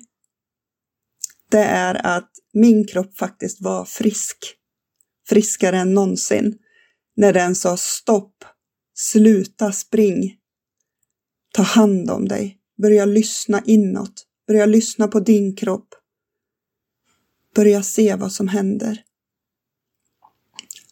det 1.50 1.64
är 1.64 2.06
att 2.06 2.30
min 2.52 2.86
kropp 2.86 3.16
faktiskt 3.16 3.60
var 3.60 3.84
frisk. 3.84 4.36
Friskare 5.28 5.78
än 5.78 5.94
någonsin. 5.94 6.58
När 7.16 7.32
den 7.32 7.54
sa 7.54 7.76
stopp, 7.76 8.44
sluta 8.94 9.72
spring. 9.72 10.36
Ta 11.54 11.62
hand 11.62 12.10
om 12.10 12.28
dig. 12.28 12.58
Börja 12.82 13.04
lyssna 13.04 13.62
inåt. 13.66 14.26
Börja 14.46 14.66
lyssna 14.66 15.08
på 15.08 15.20
din 15.20 15.56
kropp. 15.56 15.88
Börja 17.54 17.82
se 17.82 18.16
vad 18.16 18.32
som 18.32 18.48
händer. 18.48 19.04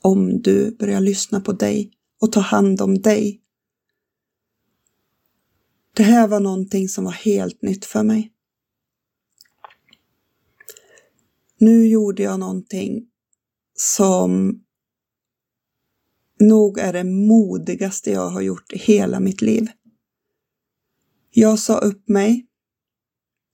Om 0.00 0.42
du 0.42 0.76
börjar 0.76 1.00
lyssna 1.00 1.40
på 1.40 1.52
dig 1.52 1.92
och 2.20 2.32
ta 2.32 2.40
hand 2.40 2.80
om 2.80 3.00
dig. 3.00 3.40
Det 5.94 6.02
här 6.02 6.28
var 6.28 6.40
någonting 6.40 6.88
som 6.88 7.04
var 7.04 7.12
helt 7.12 7.62
nytt 7.62 7.84
för 7.84 8.02
mig. 8.02 8.32
Nu 11.58 11.86
gjorde 11.86 12.22
jag 12.22 12.40
någonting 12.40 13.06
som 13.74 14.62
nog 16.40 16.78
är 16.78 16.92
det 16.92 17.04
modigaste 17.04 18.10
jag 18.10 18.30
har 18.30 18.40
gjort 18.40 18.72
i 18.72 18.78
hela 18.78 19.20
mitt 19.20 19.42
liv. 19.42 19.68
Jag 21.30 21.58
sa 21.58 21.78
upp 21.78 22.08
mig 22.08 22.46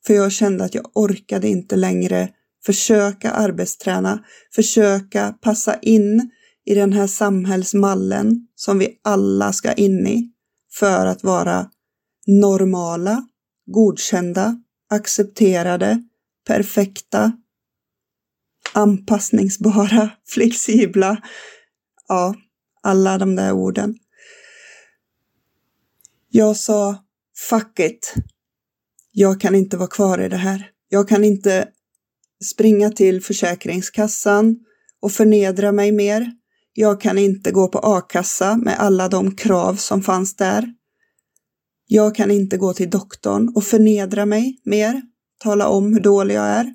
för 0.07 0.15
jag 0.15 0.33
kände 0.33 0.65
att 0.65 0.75
jag 0.75 0.91
orkade 0.95 1.49
inte 1.49 1.77
längre 1.77 2.35
försöka 2.67 3.31
arbetsträna, 3.31 4.25
försöka 4.55 5.33
passa 5.41 5.79
in 5.79 6.31
i 6.65 6.75
den 6.75 6.93
här 6.93 7.07
samhällsmallen 7.07 8.47
som 8.55 8.79
vi 8.79 9.01
alla 9.05 9.53
ska 9.53 9.73
in 9.73 10.07
i 10.07 10.33
för 10.73 11.07
att 11.07 11.23
vara 11.23 11.71
normala, 12.27 13.29
godkända, 13.67 14.61
accepterade, 14.91 16.03
perfekta, 16.47 17.33
anpassningsbara, 18.73 20.11
flexibla. 20.29 21.23
Ja, 22.09 22.35
alla 22.83 23.19
de 23.19 23.37
där 23.37 23.53
orden. 23.53 23.95
Jag 26.29 26.57
sa 26.57 27.05
fuck 27.51 27.81
it. 27.81 28.15
Jag 29.13 29.41
kan 29.41 29.55
inte 29.55 29.77
vara 29.77 29.89
kvar 29.89 30.19
i 30.19 30.29
det 30.29 30.37
här. 30.37 30.71
Jag 30.89 31.09
kan 31.09 31.25
inte 31.25 31.69
springa 32.47 32.91
till 32.91 33.23
Försäkringskassan 33.23 34.57
och 35.01 35.13
förnedra 35.13 35.73
mig 35.73 35.93
mer. 35.93 36.33
Jag 36.73 37.01
kan 37.01 37.19
inte 37.19 37.51
gå 37.51 37.69
på 37.69 37.79
a-kassa 37.79 38.57
med 38.57 38.79
alla 38.79 39.09
de 39.09 39.37
krav 39.37 39.75
som 39.75 40.03
fanns 40.03 40.37
där. 40.37 40.75
Jag 41.87 42.15
kan 42.15 42.31
inte 42.31 42.57
gå 42.57 42.73
till 42.73 42.91
doktorn 42.91 43.53
och 43.55 43.65
förnedra 43.65 44.27
mig 44.27 44.61
mer, 44.65 45.03
tala 45.39 45.69
om 45.69 45.93
hur 45.93 46.01
dålig 46.01 46.35
jag 46.35 46.47
är. 46.47 46.75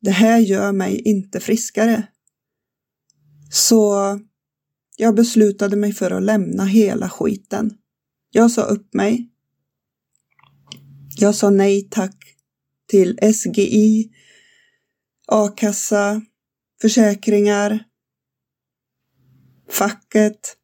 Det 0.00 0.10
här 0.10 0.38
gör 0.38 0.72
mig 0.72 1.02
inte 1.04 1.40
friskare. 1.40 2.06
Så 3.50 3.94
jag 4.96 5.14
beslutade 5.14 5.76
mig 5.76 5.92
för 5.92 6.10
att 6.10 6.22
lämna 6.22 6.64
hela 6.64 7.08
skiten. 7.08 7.70
Jag 8.30 8.50
sa 8.50 8.62
upp 8.62 8.94
mig. 8.94 9.28
Jag 11.16 11.34
sa 11.34 11.50
nej 11.50 11.88
tack 11.90 12.16
till 12.88 13.18
SGI, 13.34 14.10
a-kassa, 15.26 16.22
försäkringar, 16.82 17.84
facket, 19.70 20.56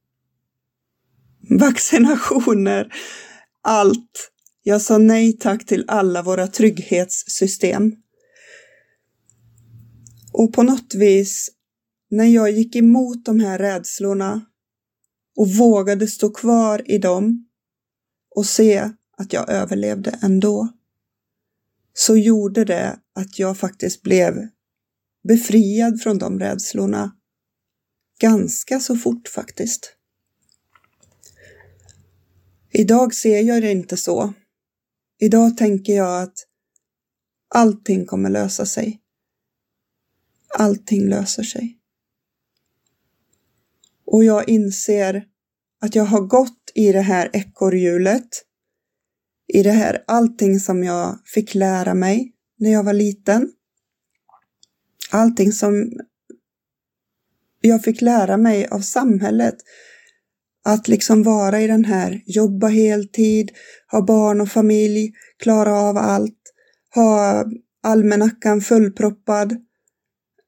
vaccinationer, 1.61 2.95
allt. 3.63 4.31
Jag 4.63 4.83
sa 4.83 4.99
nej 4.99 5.33
tack 5.33 5.67
till 5.67 5.85
alla 5.89 6.23
våra 6.23 6.47
trygghetssystem. 6.47 7.97
Och 10.33 10.53
på 10.53 10.63
något 10.63 10.95
vis, 10.95 11.51
när 12.11 12.25
jag 12.25 12.51
gick 12.51 12.77
emot 12.77 13.25
de 13.25 13.41
här 13.41 13.59
rädslorna 13.59 14.47
och 15.37 15.49
vågade 15.49 16.07
stå 16.07 16.31
kvar 16.31 16.91
i 16.91 16.99
dem 16.99 17.49
och 18.35 18.47
se 18.47 18.91
att 19.17 19.33
jag 19.33 19.51
överlevde 19.51 20.19
ändå, 20.23 20.69
så 21.99 22.17
gjorde 22.17 22.65
det 22.65 23.01
att 23.15 23.39
jag 23.39 23.59
faktiskt 23.59 24.03
blev 24.03 24.49
befriad 25.29 26.01
från 26.01 26.19
de 26.19 26.39
rädslorna 26.39 27.17
ganska 28.21 28.81
så 28.81 28.97
fort 28.97 29.29
faktiskt. 29.29 29.95
Idag 32.71 33.15
ser 33.15 33.43
jag 33.43 33.63
det 33.63 33.71
inte 33.71 33.97
så. 33.97 34.35
Idag 35.19 35.57
tänker 35.57 35.97
jag 35.97 36.23
att 36.23 36.47
allting 37.55 38.07
kommer 38.07 38.31
lösa 38.31 38.67
sig. 38.67 39.01
Allting 40.59 41.09
löser 41.09 41.43
sig. 41.43 41.79
Och 44.07 44.25
jag 44.25 44.49
inser 44.49 45.27
att 45.81 45.95
jag 45.95 46.05
har 46.05 46.21
gått 46.21 46.73
i 46.75 46.93
det 46.93 47.01
här 47.01 47.31
ekorrhjulet, 47.33 48.45
i 49.55 49.63
det 49.63 49.71
här 49.71 50.05
allting 50.07 50.61
som 50.61 50.85
jag 50.85 51.19
fick 51.25 51.55
lära 51.55 51.95
mig 51.95 52.33
när 52.59 52.71
jag 52.71 52.85
var 52.85 52.93
liten. 52.93 53.53
Allting 55.11 55.53
som 55.53 55.93
jag 57.61 57.85
fick 57.85 58.01
lära 58.01 58.37
mig 58.37 58.67
av 58.67 58.81
samhället. 58.81 59.57
Att 60.65 60.89
liksom 60.89 61.23
vara 61.23 61.61
i 61.61 61.67
den 61.67 61.85
här, 61.85 62.23
jobba 62.27 62.67
heltid, 62.67 63.51
ha 63.91 64.03
barn 64.03 64.41
och 64.41 64.49
familj, 64.49 65.13
klara 65.39 65.75
av 65.75 65.97
allt, 65.97 66.53
ha 66.95 67.45
almanackan 67.83 68.61
fullproppad. 68.61 69.57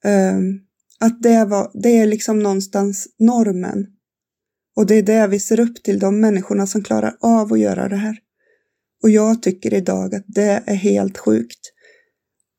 Ehm, 0.05 0.61
att 1.01 1.23
det, 1.23 1.45
var, 1.45 1.71
det 1.83 1.99
är 1.99 2.07
liksom 2.07 2.39
någonstans 2.39 3.07
normen. 3.19 3.87
Och 4.77 4.87
det 4.87 4.95
är 4.95 5.03
det 5.03 5.27
vi 5.27 5.41
ser 5.41 5.61
upp 5.61 5.83
till, 5.83 5.99
de 5.99 6.21
människorna 6.21 6.67
som 6.67 6.85
klarar 6.85 7.17
av 7.21 7.53
att 7.53 7.61
göra 7.61 7.89
det 7.89 7.97
här. 7.97 8.17
Och 9.03 9.11
jag 9.11 9.43
tycker 9.43 9.75
idag 9.75 10.15
att 10.15 10.25
det 10.27 10.63
är 10.67 10.75
helt 10.75 11.19
sjukt. 11.19 11.73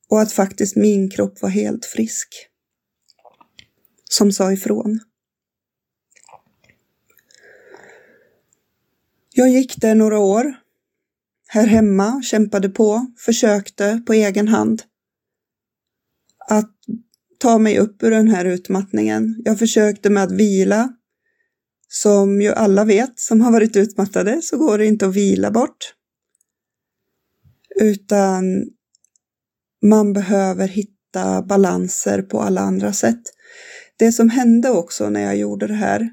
Och 0.08 0.20
att 0.20 0.32
faktiskt 0.32 0.76
min 0.76 1.10
kropp 1.10 1.42
var 1.42 1.48
helt 1.48 1.84
frisk. 1.84 2.28
Som 4.10 4.32
sa 4.32 4.52
ifrån. 4.52 5.00
Jag 9.34 9.48
gick 9.48 9.80
där 9.80 9.94
några 9.94 10.18
år. 10.18 10.54
Här 11.48 11.66
hemma, 11.66 12.22
kämpade 12.22 12.68
på, 12.68 13.06
försökte 13.18 14.02
på 14.06 14.12
egen 14.12 14.48
hand 14.48 14.82
att 16.48 16.74
ta 17.38 17.58
mig 17.58 17.78
upp 17.78 18.02
ur 18.02 18.10
den 18.10 18.28
här 18.28 18.44
utmattningen. 18.44 19.42
Jag 19.44 19.58
försökte 19.58 20.10
med 20.10 20.22
att 20.22 20.32
vila. 20.32 20.92
Som 21.88 22.42
ju 22.42 22.52
alla 22.52 22.84
vet 22.84 23.20
som 23.20 23.40
har 23.40 23.52
varit 23.52 23.76
utmattade 23.76 24.42
så 24.42 24.58
går 24.58 24.78
det 24.78 24.86
inte 24.86 25.06
att 25.06 25.14
vila 25.14 25.50
bort. 25.50 25.94
Utan 27.80 28.64
man 29.82 30.12
behöver 30.12 30.68
hitta 30.68 31.42
balanser 31.42 32.22
på 32.22 32.40
alla 32.40 32.60
andra 32.60 32.92
sätt. 32.92 33.22
Det 33.98 34.12
som 34.12 34.28
hände 34.28 34.70
också 34.70 35.10
när 35.10 35.20
jag 35.20 35.36
gjorde 35.36 35.66
det 35.66 35.74
här 35.74 36.10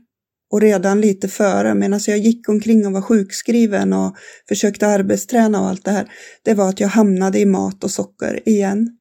och 0.52 0.62
redan 0.62 1.02
lite 1.02 1.28
före, 1.28 1.74
medan 1.76 1.94
alltså 1.94 2.12
jag 2.12 2.20
gick 2.20 2.50
omkring 2.50 2.86
och 2.86 2.92
var 2.92 3.02
sjukskriven 3.02 3.94
och 3.94 4.16
försökte 4.48 4.88
arbetsträna 4.88 5.62
och 5.62 5.68
allt 5.68 5.86
det 5.86 5.92
här, 5.92 6.12
det 6.44 6.54
var 6.54 6.70
att 6.70 6.80
jag 6.80 6.88
hamnade 6.88 7.40
i 7.40 7.46
mat 7.46 7.84
och 7.84 7.92
socker 7.92 8.50
igen. 8.50 8.98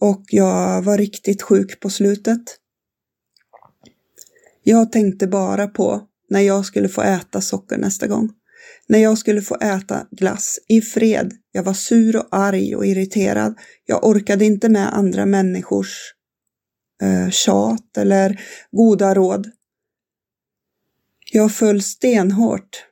Och 0.00 0.24
jag 0.28 0.82
var 0.82 0.98
riktigt 0.98 1.42
sjuk 1.42 1.80
på 1.80 1.90
slutet. 1.90 2.42
Jag 4.62 4.92
tänkte 4.92 5.26
bara 5.26 5.66
på 5.66 6.02
när 6.30 6.40
jag 6.40 6.64
skulle 6.64 6.88
få 6.88 7.02
äta 7.02 7.40
socker 7.40 7.78
nästa 7.78 8.06
gång. 8.06 8.30
När 8.88 8.98
jag 8.98 9.18
skulle 9.18 9.42
få 9.42 9.54
äta 9.54 10.06
glass 10.10 10.58
i 10.68 10.80
fred. 10.80 11.32
Jag 11.56 11.62
var 11.62 11.74
sur 11.74 12.16
och 12.16 12.28
arg 12.30 12.76
och 12.76 12.86
irriterad. 12.86 13.58
Jag 13.84 14.04
orkade 14.04 14.44
inte 14.44 14.68
med 14.68 14.94
andra 14.94 15.26
människors 15.26 16.14
eh, 17.02 17.30
tjat 17.30 17.96
eller 17.96 18.40
goda 18.70 19.14
råd. 19.14 19.50
Jag 21.32 21.54
föll 21.54 21.82
stenhårt 21.82 22.86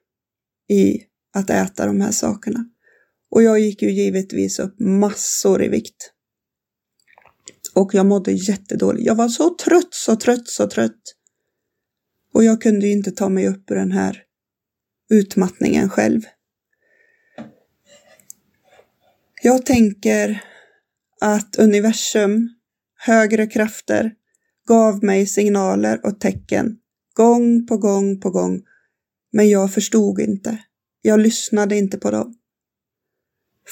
i 0.68 1.03
att 1.35 1.51
äta 1.51 1.87
de 1.87 2.01
här 2.01 2.11
sakerna. 2.11 2.64
Och 3.31 3.42
jag 3.42 3.61
gick 3.61 3.83
ju 3.83 3.90
givetvis 3.90 4.59
upp 4.59 4.81
massor 4.81 5.62
i 5.62 5.68
vikt. 5.68 6.12
Och 7.75 7.94
jag 7.94 8.07
mådde 8.07 8.33
jättedåligt. 8.33 9.07
Jag 9.07 9.14
var 9.14 9.29
så 9.29 9.55
trött, 9.55 9.94
så 9.94 10.16
trött, 10.16 10.48
så 10.48 10.68
trött. 10.68 11.03
Och 12.35 12.44
jag 12.44 12.62
kunde 12.62 12.87
ju 12.87 12.92
inte 12.92 13.11
ta 13.11 13.29
mig 13.29 13.48
upp 13.48 13.70
ur 13.70 13.75
den 13.75 13.92
här 13.92 14.22
utmattningen 15.11 15.88
själv. 15.88 16.20
Jag 19.44 19.66
tänker 19.66 20.44
att 21.20 21.57
universum, 21.57 22.48
högre 22.98 23.46
krafter, 23.46 24.14
gav 24.68 25.05
mig 25.05 25.26
signaler 25.26 26.07
och 26.07 26.20
tecken 26.20 26.76
gång 27.14 27.66
på 27.66 27.76
gång 27.76 28.20
på 28.20 28.31
gång. 28.31 28.62
Men 29.33 29.48
jag 29.48 29.72
förstod 29.74 30.20
inte. 30.20 30.59
Jag 31.02 31.20
lyssnade 31.20 31.76
inte 31.76 31.98
på 31.98 32.11
dem. 32.11 32.35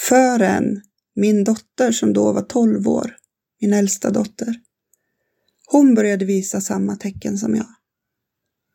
Förrän 0.09 0.83
min 1.14 1.44
dotter 1.44 1.92
som 1.92 2.12
då 2.12 2.33
var 2.33 2.42
12 2.42 2.88
år, 2.88 3.16
min 3.61 3.72
äldsta 3.72 4.11
dotter, 4.11 4.54
hon 5.66 5.94
började 5.94 6.24
visa 6.24 6.61
samma 6.61 6.96
tecken 6.96 7.38
som 7.38 7.54
jag. 7.54 7.68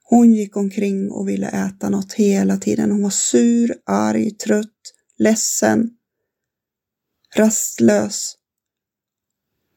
Hon 0.03 0.34
gick 0.34 0.58
omkring 0.58 1.12
och 1.12 1.29
ville 1.29 1.47
äta 1.47 1.89
något 1.89 2.13
hela 2.13 2.58
tiden. 2.58 2.91
Hon 2.91 3.03
var 3.03 3.10
sur, 3.10 3.75
arg, 3.86 4.31
trött, 4.31 4.93
ledsen, 5.17 5.89
rastlös. 7.36 8.36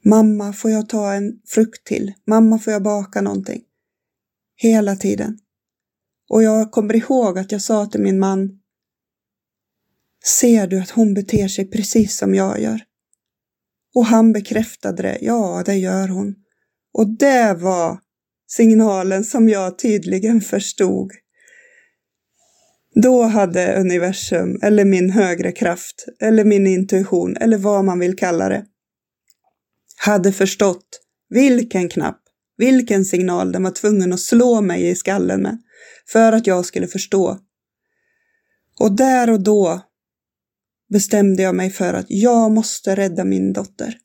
Mamma, 0.05 0.53
får 0.53 0.71
jag 0.71 0.89
ta 0.89 1.13
en 1.13 1.41
frukt 1.47 1.87
till? 1.87 2.13
Mamma, 2.27 2.59
får 2.59 2.73
jag 2.73 2.83
baka 2.83 3.21
någonting? 3.21 3.63
Hela 4.57 4.97
tiden. 4.97 5.39
Och 6.29 6.43
jag 6.43 6.73
kommer 6.73 6.97
ihåg 6.97 7.39
att 7.39 7.53
jag 7.53 7.63
sa 7.63 7.87
till 7.87 8.01
min 8.01 8.19
man, 8.19 8.61
ser 10.25 10.67
du 10.67 10.81
att 10.81 10.91
hon 10.91 11.15
beter 11.15 11.49
sig 11.49 11.71
precis 11.71 12.17
som 12.17 12.35
jag 12.35 12.61
gör? 12.61 12.81
Och 13.95 14.07
han 14.07 14.33
bekräftade 14.33 15.03
det, 15.03 15.19
ja 15.21 15.63
det 15.67 15.75
gör 15.75 16.09
hon. 16.09 16.35
Och 16.93 17.09
det 17.09 17.55
var 17.55 18.01
signalen 18.47 19.25
som 19.25 19.49
jag 19.49 19.79
tydligen 19.79 20.41
förstod. 20.41 21.13
Då 23.03 23.23
hade 23.23 23.81
universum, 23.81 24.59
eller 24.63 24.85
min 24.85 25.11
högre 25.11 25.53
kraft, 25.53 26.05
eller 26.21 26.45
min 26.45 26.67
intuition, 26.67 27.37
eller 27.37 27.59
vad 27.59 27.85
man 27.85 27.99
vill 27.99 28.17
kalla 28.17 28.49
det, 28.49 28.65
hade 29.97 30.33
förstått 30.33 31.01
vilken 31.29 31.89
knapp, 31.89 32.21
vilken 32.57 33.05
signal 33.05 33.53
den 33.53 33.63
var 33.63 33.71
tvungen 33.71 34.13
att 34.13 34.21
slå 34.21 34.61
mig 34.61 34.89
i 34.89 34.95
skallen 34.95 35.43
med, 35.43 35.59
för 36.13 36.33
att 36.33 36.47
jag 36.47 36.65
skulle 36.65 36.87
förstå. 36.87 37.39
Och 38.81 38.97
där 38.97 39.31
och 39.31 39.41
då 39.41 39.81
bestämde 40.93 41.43
jag 41.43 41.55
mig 41.55 41.71
för 41.71 41.95
att 41.95 42.07
jag 42.09 42.51
måste 42.51 42.97
rädda 42.97 43.25
min 43.25 43.53
dotter. 43.53 43.99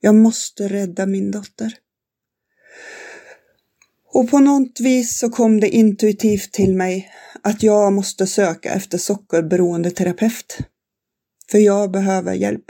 Jag 0.00 0.14
måste 0.14 0.68
rädda 0.68 1.06
min 1.06 1.30
dotter. 1.30 1.74
Och 4.12 4.30
på 4.30 4.38
något 4.38 4.80
vis 4.80 5.18
så 5.18 5.30
kom 5.30 5.60
det 5.60 5.68
intuitivt 5.68 6.52
till 6.52 6.76
mig 6.76 7.10
att 7.42 7.62
jag 7.62 7.92
måste 7.92 8.26
söka 8.26 8.72
efter 8.72 8.98
sockerberoende 8.98 9.90
terapeut. 9.90 10.58
För 11.50 11.58
jag 11.58 11.90
behöver 11.90 12.34
hjälp. 12.34 12.64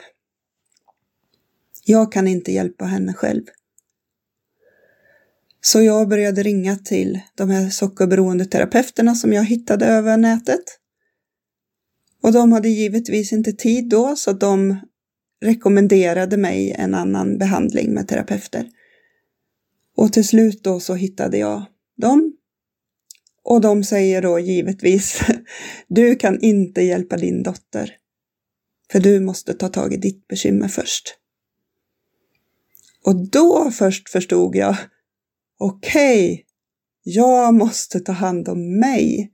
Jag 1.85 2.13
kan 2.13 2.29
inte 2.29 2.53
hjälpa 2.53 2.85
henne 2.85 3.15
själv. 3.15 3.43
Så 5.61 5.83
jag 5.83 6.09
började 6.09 6.43
ringa 6.43 6.77
till 6.77 7.21
de 7.35 7.51
här 7.51 7.71
sockerberoende 7.71 8.45
terapeuterna 8.45 9.15
som 9.15 9.33
jag 9.33 9.45
hittade 9.45 9.87
över 9.87 10.17
nätet. 10.17 10.65
Och 12.23 12.33
de 12.33 12.53
hade 12.53 12.69
givetvis 12.69 13.33
inte 13.33 13.53
tid 13.53 13.89
då 13.89 14.17
så 14.17 14.33
de 14.33 14.77
rekommenderade 15.43 16.37
mig 16.37 16.73
en 16.79 16.95
annan 16.95 17.39
behandling 17.39 17.95
med 17.95 18.09
terapeuter. 18.09 18.69
Och 19.97 20.13
till 20.13 20.29
slut 20.29 20.65
då 20.65 20.81
så 20.81 20.95
hittade 20.95 21.39
jag 21.39 21.65
dem. 21.97 22.32
Och 23.45 23.61
de 23.61 23.85
säger 23.85 24.23
då 24.23 24.39
givetvis, 24.39 25.21
du 25.89 26.17
kan 26.17 26.41
inte 26.41 26.83
hjälpa 26.83 27.17
din 27.17 27.43
dotter. 27.43 27.97
För 28.93 29.01
du 29.01 29.21
måste 29.21 29.55
ta 29.55 29.69
tag 29.69 29.93
i 29.93 29.97
ditt 29.97 30.29
bekymmer 30.29 30.69
först. 30.69 31.19
Och 33.05 33.29
då 33.31 33.71
först 33.71 34.09
förstod 34.09 34.57
jag, 34.57 34.77
okej, 35.59 36.33
okay, 36.33 36.45
jag 37.03 37.55
måste 37.55 38.01
ta 38.01 38.13
hand 38.13 38.49
om 38.49 38.79
mig. 38.81 39.33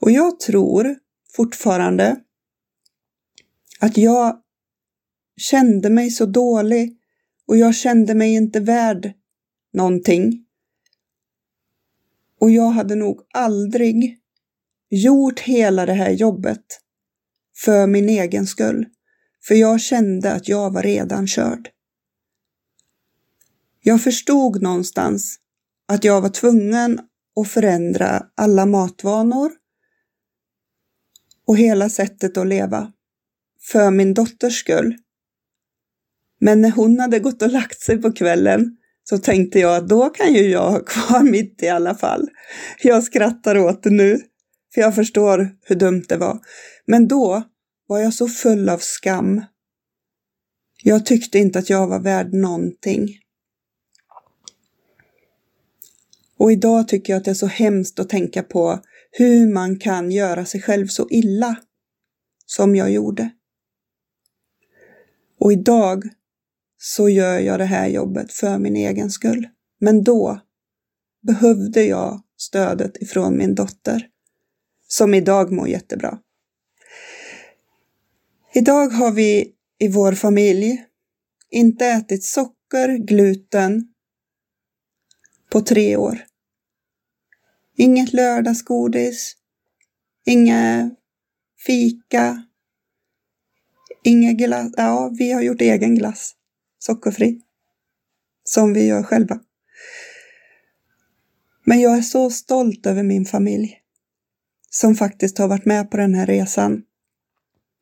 Och 0.00 0.10
jag 0.10 0.40
tror 0.40 0.96
fortfarande 1.32 2.16
att 3.80 3.96
jag 3.96 4.42
kände 5.36 5.90
mig 5.90 6.10
så 6.10 6.26
dålig 6.26 6.98
och 7.46 7.56
jag 7.56 7.74
kände 7.74 8.14
mig 8.14 8.34
inte 8.34 8.60
värd 8.60 9.12
någonting. 9.72 10.44
Och 12.40 12.50
jag 12.50 12.70
hade 12.70 12.94
nog 12.94 13.20
aldrig 13.34 14.18
gjort 14.90 15.40
hela 15.40 15.86
det 15.86 15.92
här 15.92 16.10
jobbet 16.10 16.64
för 17.56 17.86
min 17.86 18.08
egen 18.08 18.46
skull, 18.46 18.86
för 19.44 19.54
jag 19.54 19.80
kände 19.80 20.32
att 20.32 20.48
jag 20.48 20.72
var 20.72 20.82
redan 20.82 21.26
körd. 21.26 21.68
Jag 23.80 24.02
förstod 24.02 24.62
någonstans 24.62 25.38
att 25.88 26.04
jag 26.04 26.20
var 26.20 26.28
tvungen 26.28 27.00
att 27.40 27.48
förändra 27.48 28.26
alla 28.34 28.66
matvanor 28.66 29.52
och 31.46 31.56
hela 31.56 31.88
sättet 31.88 32.36
att 32.36 32.46
leva 32.46 32.92
för 33.60 33.90
min 33.90 34.14
dotters 34.14 34.60
skull. 34.60 34.96
Men 36.40 36.60
när 36.60 36.70
hon 36.70 37.00
hade 37.00 37.18
gått 37.18 37.42
och 37.42 37.50
lagt 37.52 37.80
sig 37.80 37.98
på 37.98 38.12
kvällen 38.12 38.77
så 39.08 39.18
tänkte 39.18 39.58
jag 39.58 39.76
att 39.76 39.88
då 39.88 40.10
kan 40.10 40.34
ju 40.34 40.50
jag 40.50 40.70
ha 40.70 40.80
kvar 40.80 41.22
mitt 41.30 41.62
i 41.62 41.68
alla 41.68 41.94
fall. 41.94 42.28
Jag 42.82 43.04
skrattar 43.04 43.58
åt 43.58 43.82
det 43.82 43.90
nu, 43.90 44.20
för 44.74 44.80
jag 44.80 44.94
förstår 44.94 45.50
hur 45.64 45.76
dumt 45.76 46.04
det 46.08 46.16
var. 46.16 46.38
Men 46.86 47.08
då 47.08 47.42
var 47.86 47.98
jag 47.98 48.14
så 48.14 48.28
full 48.28 48.68
av 48.68 48.78
skam. 48.78 49.42
Jag 50.82 51.06
tyckte 51.06 51.38
inte 51.38 51.58
att 51.58 51.70
jag 51.70 51.86
var 51.86 52.00
värd 52.00 52.32
någonting. 52.32 53.08
Och 56.38 56.52
idag 56.52 56.88
tycker 56.88 57.12
jag 57.12 57.18
att 57.18 57.24
det 57.24 57.30
är 57.30 57.34
så 57.34 57.46
hemskt 57.46 57.98
att 57.98 58.08
tänka 58.08 58.42
på 58.42 58.80
hur 59.10 59.52
man 59.52 59.78
kan 59.78 60.10
göra 60.10 60.44
sig 60.44 60.62
själv 60.62 60.86
så 60.86 61.08
illa 61.10 61.56
som 62.46 62.76
jag 62.76 62.90
gjorde. 62.90 63.30
Och 65.40 65.52
idag 65.52 66.04
så 66.78 67.08
gör 67.08 67.38
jag 67.38 67.58
det 67.58 67.64
här 67.64 67.88
jobbet 67.88 68.32
för 68.32 68.58
min 68.58 68.76
egen 68.76 69.10
skull. 69.10 69.48
Men 69.80 70.04
då 70.04 70.40
behövde 71.20 71.84
jag 71.84 72.22
stödet 72.36 72.96
ifrån 72.96 73.38
min 73.38 73.54
dotter, 73.54 74.08
som 74.88 75.14
idag 75.14 75.52
mår 75.52 75.68
jättebra. 75.68 76.18
Idag 78.54 78.88
har 78.88 79.12
vi 79.12 79.54
i 79.78 79.88
vår 79.88 80.12
familj 80.12 80.84
inte 81.50 81.86
ätit 81.86 82.24
socker, 82.24 82.88
gluten 82.98 83.94
på 85.50 85.60
tre 85.60 85.96
år. 85.96 86.24
Inget 87.76 88.12
lördagsgodis, 88.12 89.36
inga 90.26 90.90
fika, 91.66 92.42
inga 94.04 94.32
glass. 94.32 94.72
Ja, 94.76 95.14
vi 95.18 95.32
har 95.32 95.42
gjort 95.42 95.60
egen 95.60 95.94
glass 95.94 96.37
sockerfri, 96.88 97.40
som 98.44 98.72
vi 98.72 98.86
gör 98.86 99.02
själva. 99.02 99.40
Men 101.64 101.80
jag 101.80 101.98
är 101.98 102.02
så 102.02 102.30
stolt 102.30 102.86
över 102.86 103.02
min 103.02 103.24
familj 103.24 103.80
som 104.70 104.94
faktiskt 104.94 105.38
har 105.38 105.48
varit 105.48 105.64
med 105.64 105.90
på 105.90 105.96
den 105.96 106.14
här 106.14 106.26
resan 106.26 106.82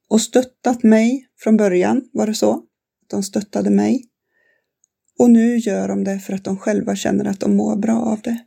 och 0.08 0.20
stöttat 0.20 0.82
mig 0.82 1.28
från 1.38 1.56
början, 1.56 2.08
var 2.12 2.26
det 2.26 2.34
så. 2.34 2.62
De 3.06 3.22
stöttade 3.22 3.70
mig. 3.70 4.04
Och 5.18 5.30
nu 5.30 5.56
gör 5.56 5.88
de 5.88 6.04
det 6.04 6.18
för 6.18 6.32
att 6.32 6.44
de 6.44 6.58
själva 6.58 6.96
känner 6.96 7.24
att 7.24 7.40
de 7.40 7.56
mår 7.56 7.76
bra 7.76 7.96
av 7.96 8.20
det. 8.20 8.38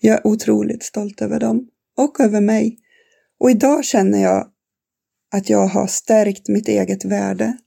Jag 0.00 0.16
är 0.16 0.26
otroligt 0.26 0.82
stolt 0.82 1.22
över 1.22 1.40
dem 1.40 1.68
och 1.96 2.20
över 2.20 2.40
mig. 2.40 2.78
Och 3.38 3.50
idag 3.50 3.84
känner 3.84 4.22
jag 4.22 4.50
att 5.30 5.50
jag 5.50 5.66
har 5.66 5.86
stärkt 5.86 6.48
mitt 6.48 6.68
eget 6.68 7.04
värde 7.04 7.58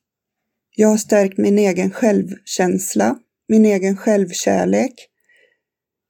jag 0.79 0.87
har 0.87 0.97
stärkt 0.97 1.37
min 1.37 1.59
egen 1.59 1.91
självkänsla, 1.91 3.19
min 3.47 3.65
egen 3.65 3.97
självkärlek 3.97 4.93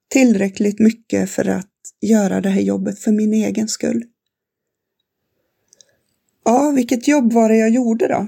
tillräckligt 0.10 0.80
mycket 0.80 1.30
för 1.30 1.50
att 1.50 1.72
göra 2.02 2.42
det 2.42 2.50
här 2.50 2.62
jobbet 2.62 3.00
för 3.00 3.12
min 3.12 3.34
egen 3.34 3.68
skull. 3.68 4.04
Ja, 6.46 6.72
vilket 6.76 7.08
jobb 7.08 7.34
var 7.34 7.50
det 7.50 7.58
jag 7.58 7.70
gjorde 7.70 8.08
då? 8.08 8.28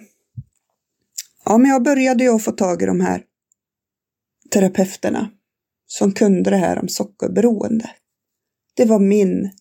Ja, 1.45 1.57
men 1.57 1.71
jag 1.71 1.83
började 1.83 2.23
ju 2.23 2.29
att 2.29 2.43
få 2.43 2.51
tag 2.51 2.81
i 2.81 2.85
de 2.85 3.01
här 3.01 3.23
terapeuterna 4.51 5.31
som 5.87 6.11
kunde 6.11 6.49
det 6.49 6.57
här 6.57 6.79
om 6.79 6.87
sockerberoende. 6.89 7.91
Det 8.75 8.85
var 8.85 8.99
min 8.99 9.51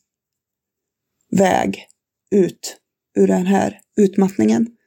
väg 1.30 1.86
ut 2.30 2.80
ur 3.16 3.26
den 3.26 3.46
här 3.46 3.80
utmattningen. 3.96 4.77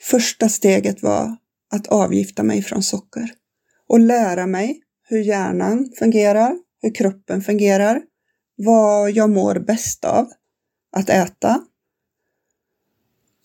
Första 0.00 0.48
steget 0.48 1.02
var 1.02 1.36
att 1.70 1.86
avgifta 1.86 2.42
mig 2.42 2.62
från 2.62 2.82
socker 2.82 3.30
och 3.88 4.00
lära 4.00 4.46
mig 4.46 4.82
hur 5.08 5.20
hjärnan 5.20 5.92
fungerar, 5.98 6.58
hur 6.82 6.94
kroppen 6.94 7.42
fungerar, 7.42 8.02
vad 8.56 9.10
jag 9.10 9.30
mår 9.30 9.54
bäst 9.58 10.04
av 10.04 10.32
att 10.92 11.10
äta 11.10 11.64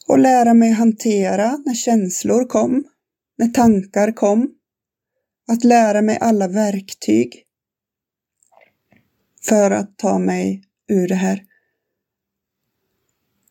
och 0.07 0.19
lära 0.19 0.53
mig 0.53 0.71
hantera 0.71 1.57
när 1.65 1.73
känslor 1.73 2.45
kom, 2.45 2.83
när 3.37 3.47
tankar 3.47 4.11
kom, 4.11 4.51
att 5.47 5.63
lära 5.63 6.01
mig 6.01 6.17
alla 6.21 6.47
verktyg 6.47 7.43
för 9.47 9.71
att 9.71 9.97
ta 9.97 10.19
mig 10.19 10.63
ur 10.87 11.07
det 11.07 11.15
här. 11.15 11.43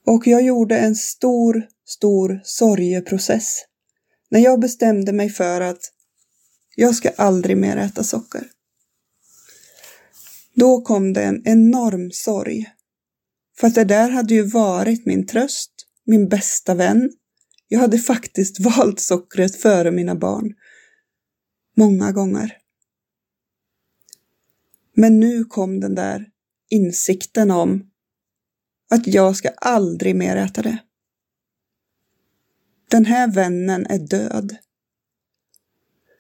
Och 0.07 0.27
jag 0.27 0.43
gjorde 0.43 0.79
en 0.79 0.95
stor 0.95 1.69
stor 1.85 2.41
sorgeprocess 2.45 3.65
när 4.31 4.41
jag 4.41 4.61
bestämde 4.61 5.13
mig 5.13 5.31
för 5.31 5.61
att 5.61 5.81
jag 6.77 6.95
ska 6.95 7.11
aldrig 7.11 7.57
mer 7.57 7.77
äta 7.77 8.03
socker. 8.03 8.51
Då 10.55 10.81
kom 10.81 11.13
det 11.13 11.23
en 11.23 11.43
enorm 11.45 12.11
sorg. 12.13 12.67
För 13.61 13.67
att 13.67 13.75
det 13.75 13.85
där 13.85 14.11
hade 14.11 14.35
ju 14.35 14.43
varit 14.43 15.07
min 15.07 15.27
tröst, 15.27 15.71
min 16.05 16.29
bästa 16.29 16.75
vän. 16.75 17.11
Jag 17.69 17.79
hade 17.81 17.99
faktiskt 17.99 18.61
valt 18.77 19.01
sockret 19.01 19.57
före 19.57 19.91
mina 19.91 20.15
barn. 20.15 20.55
Många 21.77 22.13
gånger. 22.13 22.59
Men 24.97 25.21
nu 25.21 25.45
kom 25.45 25.81
den 25.81 25.95
där 25.95 26.27
insikten 26.71 27.51
om 27.51 27.91
att 28.91 29.07
jag 29.07 29.37
ska 29.37 29.49
aldrig 29.49 30.17
mer 30.17 30.37
äta 30.37 30.63
det. 30.63 30.79
Den 32.95 33.05
här 33.05 33.29
vännen 33.29 33.87
är 33.87 33.99
död. 33.99 34.57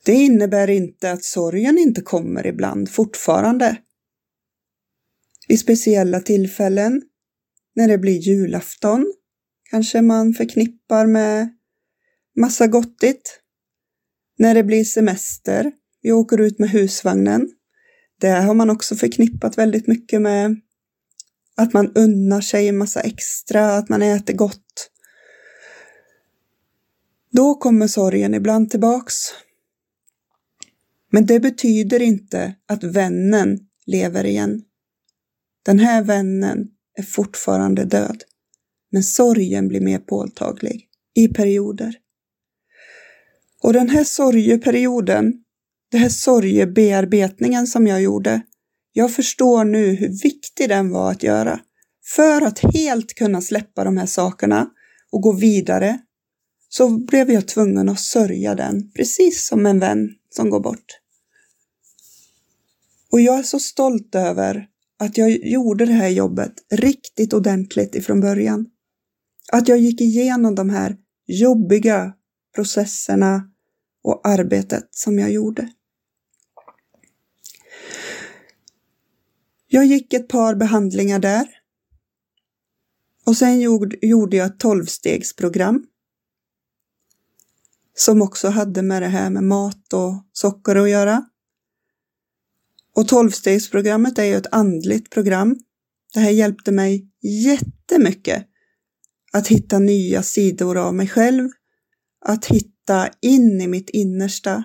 Det 0.04 0.12
innebär 0.12 0.70
inte 0.70 1.12
att 1.12 1.24
sorgen 1.24 1.78
inte 1.78 2.00
kommer 2.00 2.46
ibland 2.46 2.90
fortfarande. 2.90 3.76
Vid 5.48 5.60
speciella 5.60 6.20
tillfällen, 6.20 7.02
när 7.74 7.88
det 7.88 7.98
blir 7.98 8.18
julafton, 8.18 9.14
kanske 9.70 10.02
man 10.02 10.34
förknippar 10.34 11.06
med 11.06 11.48
massa 12.40 12.66
gottigt. 12.66 13.40
När 14.38 14.54
det 14.54 14.64
blir 14.64 14.84
semester, 14.84 15.72
vi 16.02 16.12
åker 16.12 16.40
ut 16.40 16.58
med 16.58 16.70
husvagnen. 16.70 17.48
Det 18.20 18.28
har 18.28 18.54
man 18.54 18.70
också 18.70 18.96
förknippat 18.96 19.58
väldigt 19.58 19.87
mycket 19.87 20.22
med 20.22 20.56
att 21.56 21.72
man 21.72 21.92
unnar 21.94 22.40
sig 22.40 22.68
en 22.68 22.78
massa 22.78 23.00
extra, 23.00 23.76
att 23.76 23.88
man 23.88 24.02
äter 24.02 24.34
gott. 24.34 24.90
Då 27.37 27.55
kommer 27.55 27.87
sorgen 27.87 28.35
ibland 28.35 28.70
tillbaks. 28.70 29.14
Men 31.12 31.27
det 31.27 31.40
betyder 31.40 32.03
inte 32.03 32.55
att 32.68 32.85
vännen 32.85 33.59
lever 33.87 34.25
igen. 34.25 34.62
Den 35.64 35.79
här 35.79 36.03
vännen 36.03 36.68
är 36.97 37.03
fortfarande 37.03 37.85
död, 37.85 38.23
men 38.92 39.03
sorgen 39.03 39.68
blir 39.68 39.81
mer 39.81 39.99
påtaglig 39.99 40.88
i 41.14 41.29
perioder. 41.29 41.94
Och 43.62 43.73
den 43.73 43.88
här 43.88 44.05
sorgeperioden, 44.05 45.33
den 45.90 46.01
här 46.01 46.09
sorgebearbetningen 46.09 47.66
som 47.66 47.87
jag 47.87 48.03
gjorde, 48.03 48.42
jag 48.92 49.14
förstår 49.14 49.64
nu 49.64 49.87
hur 49.94 50.23
viktig 50.23 50.68
den 50.68 50.90
var 50.90 51.11
att 51.11 51.23
göra 51.23 51.61
för 52.16 52.42
att 52.42 52.59
helt 52.59 53.14
kunna 53.14 53.40
släppa 53.40 53.85
de 53.85 53.97
här 53.97 54.07
sakerna 54.07 54.70
och 55.12 55.23
gå 55.23 55.33
vidare 55.33 55.99
så 56.76 56.98
blev 56.98 57.30
jag 57.30 57.48
tvungen 57.48 57.88
att 57.88 58.00
sörja 58.00 58.54
den, 58.54 58.90
precis 58.90 59.46
som 59.46 59.66
en 59.66 59.80
vän 59.80 60.08
som 60.30 60.50
går 60.50 60.60
bort. 60.60 61.00
Och 63.12 63.20
jag 63.20 63.38
är 63.38 63.42
så 63.42 63.58
stolt 63.58 64.14
över 64.14 64.68
att 64.98 65.18
jag 65.18 65.30
gjorde 65.30 65.87
det 65.87 65.92
här 65.92 66.08
jobbet 66.08 66.52
riktigt 66.70 67.32
ordentligt 67.32 67.94
ifrån 67.94 68.20
början. 68.20 68.66
Att 69.52 69.68
jag 69.68 69.78
gick 69.78 70.00
igenom 70.00 70.54
de 70.54 70.70
här 70.70 70.96
jobbiga 71.26 72.14
processerna 72.54 73.50
och 74.02 74.28
arbetet 74.28 74.88
som 74.90 75.18
jag 75.18 75.32
gjorde. 75.32 75.72
Jag 79.66 79.84
gick 79.84 80.12
ett 80.12 80.28
par 80.28 80.54
behandlingar 80.54 81.18
där. 81.18 81.48
Och 83.26 83.37
sen 83.37 83.60
gjorde 84.00 84.37
jag 84.37 84.46
ett 84.46 84.58
tolvstegsprogram. 84.58 85.87
Som 87.94 88.22
också 88.22 88.48
hade 88.48 88.83
med 88.83 89.02
det 89.02 89.09
här 89.09 89.30
med 89.30 89.44
mat 89.44 89.92
och 89.92 90.14
socker 90.33 90.76
att 90.76 90.90
göra. 90.90 91.24
Och 92.96 93.09
tolvstegsprogrammet 93.09 94.18
är 94.18 94.24
ju 94.24 94.35
ett 94.35 94.52
andligt 94.52 95.11
program. 95.11 95.57
Det 96.14 96.20
här 96.20 96.30
hjälpte 96.30 96.72
mig 96.72 97.09
jättemycket 97.22 98.46
att 99.33 99.48
hitta 99.48 99.78
nya 99.78 100.22
sidor 100.22 100.76
av 100.76 100.94
mig 100.94 101.09
själv, 101.09 101.50
att 102.24 102.46
hitta 102.46 103.09
in 103.20 103.61
i 103.61 103.66
mitt 103.66 103.90
innersta 103.90 104.64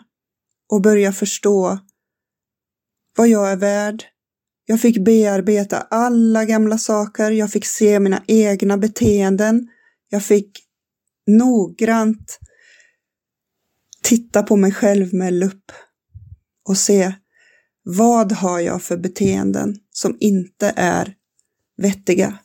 och 0.69 0.81
börja 0.81 1.11
förstå 1.11 1.79
vad 3.17 3.27
jag 3.27 3.51
är 3.51 3.55
värd. 3.55 4.03
Jag 4.65 4.81
fick 4.81 5.05
bearbeta 5.05 5.77
alla 5.81 6.45
gamla 6.45 6.77
saker, 6.77 7.31
jag 7.31 7.51
fick 7.51 7.65
se 7.65 7.99
mina 7.99 8.23
egna 8.27 8.77
beteenden, 8.77 9.67
jag 10.09 10.23
fick 10.23 10.59
noggrant 11.27 12.39
titta 14.09 14.43
på 14.43 14.55
mig 14.55 14.71
själv 14.71 15.13
med 15.13 15.33
lupp 15.33 15.71
och 16.65 16.77
se 16.77 17.13
vad 17.83 18.31
har 18.31 18.59
jag 18.59 18.83
för 18.83 18.97
beteenden 18.97 19.75
som 19.91 20.17
inte 20.19 20.73
är 20.75 21.13
vettiga? 21.77 22.39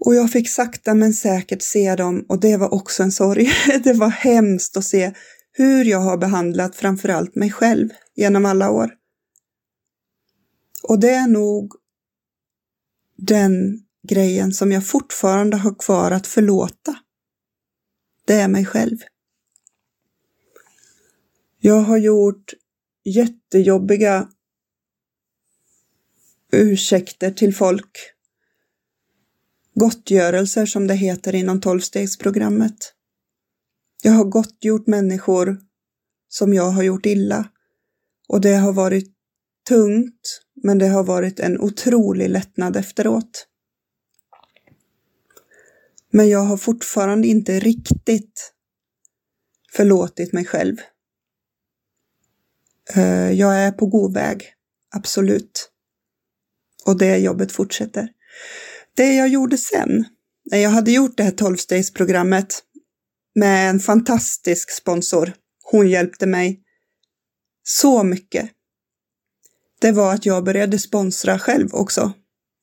Och 0.00 0.14
jag 0.14 0.30
fick 0.30 0.48
sakta 0.48 0.94
men 0.94 1.14
säkert 1.14 1.62
se 1.62 1.96
dem 1.96 2.26
och 2.28 2.40
det 2.40 2.56
var 2.56 2.74
också 2.74 3.02
en 3.02 3.12
sorg. 3.12 3.50
Det 3.84 3.92
var 3.92 4.08
hemskt 4.08 4.76
att 4.76 4.84
se 4.84 5.12
hur 5.52 5.84
jag 5.84 6.00
har 6.00 6.16
behandlat 6.16 6.76
framförallt 6.76 7.34
mig 7.34 7.50
själv 7.50 7.88
genom 8.14 8.46
alla 8.46 8.70
år. 8.70 8.90
Och 10.82 11.00
det 11.00 11.10
är 11.10 11.26
nog 11.26 11.72
den 13.16 13.82
grejen 14.08 14.52
som 14.52 14.72
jag 14.72 14.86
fortfarande 14.86 15.56
har 15.56 15.74
kvar 15.74 16.10
att 16.10 16.26
förlåta. 16.26 16.96
Det 18.26 18.34
är 18.34 18.48
mig 18.48 18.66
själv. 18.66 18.98
Jag 21.66 21.80
har 21.80 21.98
gjort 21.98 22.52
jättejobbiga 23.04 24.28
ursäkter 26.52 27.30
till 27.30 27.54
folk. 27.54 27.98
Gottgörelser 29.74 30.66
som 30.66 30.86
det 30.86 30.94
heter 30.94 31.34
inom 31.34 31.60
tolvstegsprogrammet. 31.60 32.94
Jag 34.02 34.12
har 34.12 34.24
gottgjort 34.24 34.86
människor 34.86 35.60
som 36.28 36.54
jag 36.54 36.70
har 36.70 36.82
gjort 36.82 37.06
illa 37.06 37.48
och 38.28 38.40
det 38.40 38.54
har 38.54 38.72
varit 38.72 39.12
tungt, 39.68 40.42
men 40.54 40.78
det 40.78 40.88
har 40.88 41.04
varit 41.04 41.40
en 41.40 41.60
otrolig 41.60 42.28
lättnad 42.28 42.76
efteråt. 42.76 43.46
Men 46.10 46.28
jag 46.28 46.40
har 46.40 46.56
fortfarande 46.56 47.28
inte 47.28 47.60
riktigt 47.60 48.52
förlåtit 49.72 50.32
mig 50.32 50.44
själv. 50.44 50.76
Eh, 52.90 53.32
jag 53.32 53.56
är 53.56 53.72
på 53.72 53.86
god 53.86 54.14
väg, 54.14 54.52
absolut. 54.94 55.70
Och 56.84 56.98
det 56.98 57.16
jobbet 57.16 57.52
fortsätter. 57.52 58.08
Det 58.96 59.14
jag 59.14 59.28
gjorde 59.28 59.58
sen, 59.58 60.04
när 60.50 60.58
jag 60.58 60.70
hade 60.70 60.92
gjort 60.92 61.16
det 61.16 61.22
här 61.22 61.32
12-stegsprogrammet 61.32 62.62
med 63.34 63.70
en 63.70 63.80
fantastisk 63.80 64.70
sponsor, 64.70 65.32
hon 65.62 65.88
hjälpte 65.88 66.26
mig 66.26 66.60
så 67.62 68.02
mycket. 68.02 68.50
Det 69.80 69.92
var 69.92 70.14
att 70.14 70.26
jag 70.26 70.44
började 70.44 70.78
sponsra 70.78 71.38
själv 71.38 71.68
också. 71.72 72.12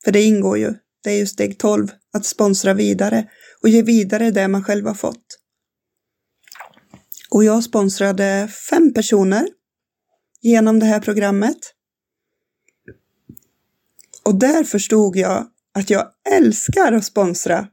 För 0.04 0.12
det 0.12 0.22
ingår 0.22 0.58
ju. 0.58 0.74
Det 1.04 1.10
är 1.12 1.18
ju 1.18 1.28
steg 1.28 1.58
12, 1.60 1.88
att 2.14 2.26
sponsra 2.26 2.74
vidare 2.74 3.30
och 3.62 3.70
ge 3.70 3.82
vidare 3.82 4.32
det 4.32 4.48
man 4.48 4.64
själv 4.64 4.88
har 4.88 4.94
fått. 4.94 5.26
Och 7.30 7.44
jag 7.44 7.64
sponsrade 7.64 8.48
fem 8.70 8.94
personer 8.94 9.48
genom 10.42 10.80
det 10.80 10.86
här 10.86 11.00
programmet. 11.00 11.58
Och 14.26 14.40
där 14.40 14.64
förstod 14.64 15.16
jag 15.16 15.48
att 15.74 15.90
jag 15.90 16.08
älskar 16.32 16.94
att 16.94 17.06
sponsra, 17.06 17.68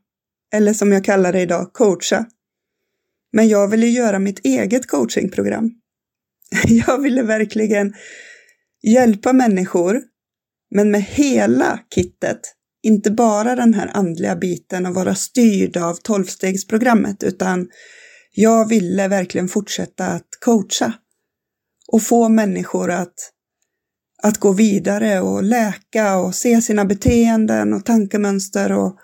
eller 0.52 0.72
som 0.72 0.92
jag 0.92 1.04
kallar 1.04 1.32
det 1.32 1.40
idag, 1.40 1.72
coacha. 1.72 2.26
Men 3.32 3.48
jag 3.48 3.68
ville 3.68 3.86
göra 3.86 4.18
mitt 4.18 4.44
eget 4.44 4.86
coachingprogram. 4.86 5.70
Jag 6.68 7.02
ville 7.02 7.22
verkligen 7.22 7.94
hjälpa 8.82 9.32
människor, 9.32 10.02
men 10.70 10.90
med 10.90 11.02
hela 11.02 11.80
kittet. 11.94 12.40
Inte 12.82 13.10
bara 13.10 13.56
den 13.56 13.74
här 13.74 13.90
andliga 13.94 14.36
biten 14.36 14.86
och 14.86 14.94
vara 14.94 15.14
styrd 15.14 15.76
av 15.76 15.94
tolvstegsprogrammet, 15.94 17.22
utan 17.22 17.68
jag 18.34 18.68
ville 18.68 19.08
verkligen 19.08 19.48
fortsätta 19.48 20.06
att 20.06 20.28
coacha 20.40 20.92
och 21.92 22.02
få 22.02 22.28
människor 22.28 22.90
att, 22.90 23.32
att 24.22 24.38
gå 24.38 24.52
vidare 24.52 25.20
och 25.20 25.42
läka 25.42 26.16
och 26.16 26.34
se 26.34 26.62
sina 26.62 26.84
beteenden 26.84 27.72
och 27.72 27.84
tankemönster 27.84 28.72
och, 28.72 28.96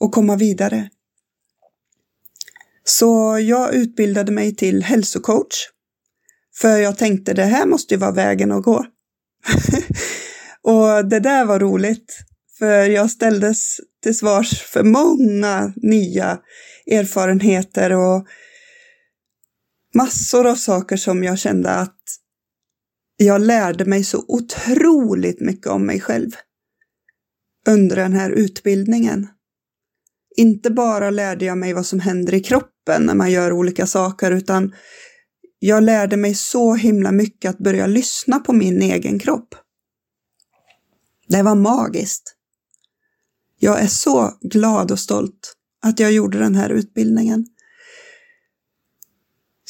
och 0.00 0.12
komma 0.12 0.36
vidare. 0.36 0.90
Så 2.84 3.38
jag 3.38 3.74
utbildade 3.74 4.32
mig 4.32 4.56
till 4.56 4.82
hälsocoach. 4.82 5.68
För 6.56 6.78
jag 6.78 6.98
tänkte 6.98 7.34
det 7.34 7.44
här 7.44 7.66
måste 7.66 7.94
ju 7.94 8.00
vara 8.00 8.12
vägen 8.12 8.52
att 8.52 8.62
gå. 8.62 8.86
och 10.62 11.08
det 11.08 11.20
där 11.20 11.44
var 11.44 11.60
roligt. 11.60 12.18
För 12.58 12.84
jag 12.84 13.10
ställdes 13.10 13.76
till 14.02 14.18
svars 14.18 14.62
för 14.62 14.82
många 14.82 15.72
nya 15.76 16.38
erfarenheter 16.86 17.92
och 17.92 18.26
massor 19.94 20.46
av 20.46 20.54
saker 20.54 20.96
som 20.96 21.24
jag 21.24 21.38
kände 21.38 21.70
att 21.70 22.00
jag 23.16 23.40
lärde 23.40 23.84
mig 23.84 24.04
så 24.04 24.24
otroligt 24.28 25.40
mycket 25.40 25.66
om 25.66 25.86
mig 25.86 26.00
själv 26.00 26.30
under 27.68 27.96
den 27.96 28.12
här 28.12 28.30
utbildningen. 28.30 29.28
Inte 30.36 30.70
bara 30.70 31.10
lärde 31.10 31.44
jag 31.44 31.58
mig 31.58 31.72
vad 31.72 31.86
som 31.86 32.00
händer 32.00 32.34
i 32.34 32.40
kroppen 32.40 33.02
när 33.02 33.14
man 33.14 33.30
gör 33.30 33.52
olika 33.52 33.86
saker, 33.86 34.30
utan 34.30 34.74
jag 35.58 35.82
lärde 35.82 36.16
mig 36.16 36.34
så 36.34 36.74
himla 36.74 37.12
mycket 37.12 37.48
att 37.48 37.58
börja 37.58 37.86
lyssna 37.86 38.40
på 38.40 38.52
min 38.52 38.82
egen 38.82 39.18
kropp. 39.18 39.54
Det 41.28 41.42
var 41.42 41.54
magiskt. 41.54 42.36
Jag 43.58 43.80
är 43.80 43.86
så 43.86 44.38
glad 44.40 44.90
och 44.90 44.98
stolt 44.98 45.56
att 45.82 46.00
jag 46.00 46.12
gjorde 46.12 46.38
den 46.38 46.54
här 46.54 46.70
utbildningen. 46.70 47.46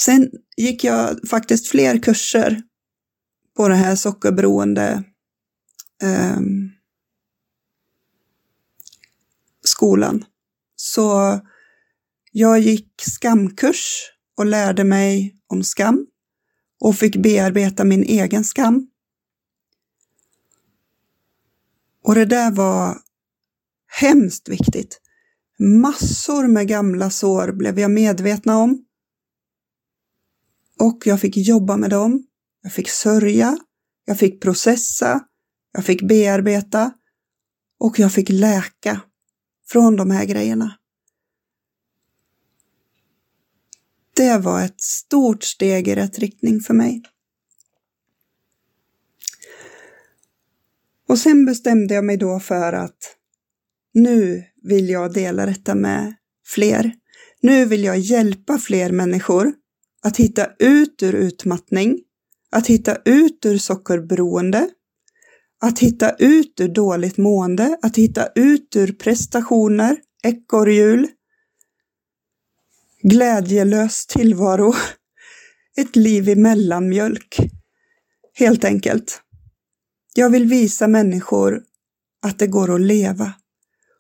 Sen 0.01 0.31
gick 0.57 0.85
jag 0.85 1.29
faktiskt 1.29 1.69
fler 1.69 1.99
kurser 1.99 2.63
på 3.57 3.69
det 3.69 3.75
här 3.75 3.97
sockerberoende 3.97 5.05
eh, 6.03 6.41
skolan. 9.65 10.25
Så 10.77 11.41
jag 12.33 12.61
gick 12.61 13.03
skamkurs 13.03 14.11
och 14.37 14.47
lärde 14.47 14.85
mig 14.85 15.37
om 15.47 15.65
skam 15.65 16.07
och 16.81 16.97
fick 16.97 17.17
bearbeta 17.17 17.85
min 17.85 18.03
egen 18.03 18.45
skam. 18.45 18.87
Och 22.05 22.15
det 22.15 22.25
där 22.25 22.51
var 22.51 22.99
hemskt 24.01 24.49
viktigt. 24.49 25.01
Massor 25.59 26.49
med 26.49 26.69
gamla 26.69 27.11
sår 27.11 27.53
blev 27.53 27.79
jag 27.79 27.91
medvetna 27.91 28.59
om. 28.59 28.85
Och 30.81 31.03
jag 31.05 31.21
fick 31.21 31.37
jobba 31.37 31.77
med 31.77 31.91
dem. 31.91 32.27
Jag 32.63 32.73
fick 32.73 32.89
sörja. 32.89 33.59
Jag 34.05 34.19
fick 34.19 34.43
processa. 34.43 35.21
Jag 35.73 35.85
fick 35.85 36.03
bearbeta. 36.03 36.93
Och 37.79 37.99
jag 37.99 38.13
fick 38.13 38.29
läka 38.29 39.01
från 39.69 39.97
de 39.97 40.11
här 40.11 40.25
grejerna. 40.25 40.77
Det 44.17 44.39
var 44.39 44.65
ett 44.65 44.81
stort 44.81 45.43
steg 45.43 45.89
i 45.89 45.95
rätt 45.95 46.19
riktning 46.19 46.61
för 46.61 46.75
mig. 46.75 47.03
Och 51.09 51.19
sen 51.19 51.47
bestämde 51.47 51.95
jag 51.95 52.05
mig 52.05 52.17
då 52.17 52.41
för 52.41 52.73
att 52.73 53.17
nu 53.95 54.45
vill 54.63 54.89
jag 54.89 55.13
dela 55.13 55.47
detta 55.47 55.75
med 55.75 56.15
fler. 56.47 56.93
Nu 57.41 57.65
vill 57.65 57.85
jag 57.85 57.99
hjälpa 57.99 58.59
fler 58.59 58.93
människor 58.93 59.60
att 60.03 60.17
hitta 60.17 60.47
ut 60.59 61.03
ur 61.03 61.15
utmattning, 61.15 61.99
att 62.51 62.67
hitta 62.67 62.97
ut 63.05 63.47
ur 63.47 63.59
sockerberoende, 63.59 64.71
att 65.61 65.79
hitta 65.79 66.11
ut 66.11 66.61
ur 66.61 66.69
dåligt 66.69 67.17
mående, 67.17 67.79
att 67.83 67.97
hitta 67.97 68.29
ut 68.35 68.77
ur 68.77 68.93
prestationer, 68.93 69.97
ekorrhjul, 70.23 71.09
glädjelös 73.03 74.07
tillvaro, 74.07 74.75
ett 75.77 75.97
liv 75.97 76.29
i 76.29 76.37
mellanmjölk. 76.37 77.37
Helt 78.35 78.65
enkelt. 78.65 79.23
Jag 80.15 80.31
vill 80.31 80.45
visa 80.45 80.89
människor 80.89 81.63
att 82.23 82.39
det 82.39 82.47
går 82.47 82.75
att 82.75 82.81
leva 82.81 83.33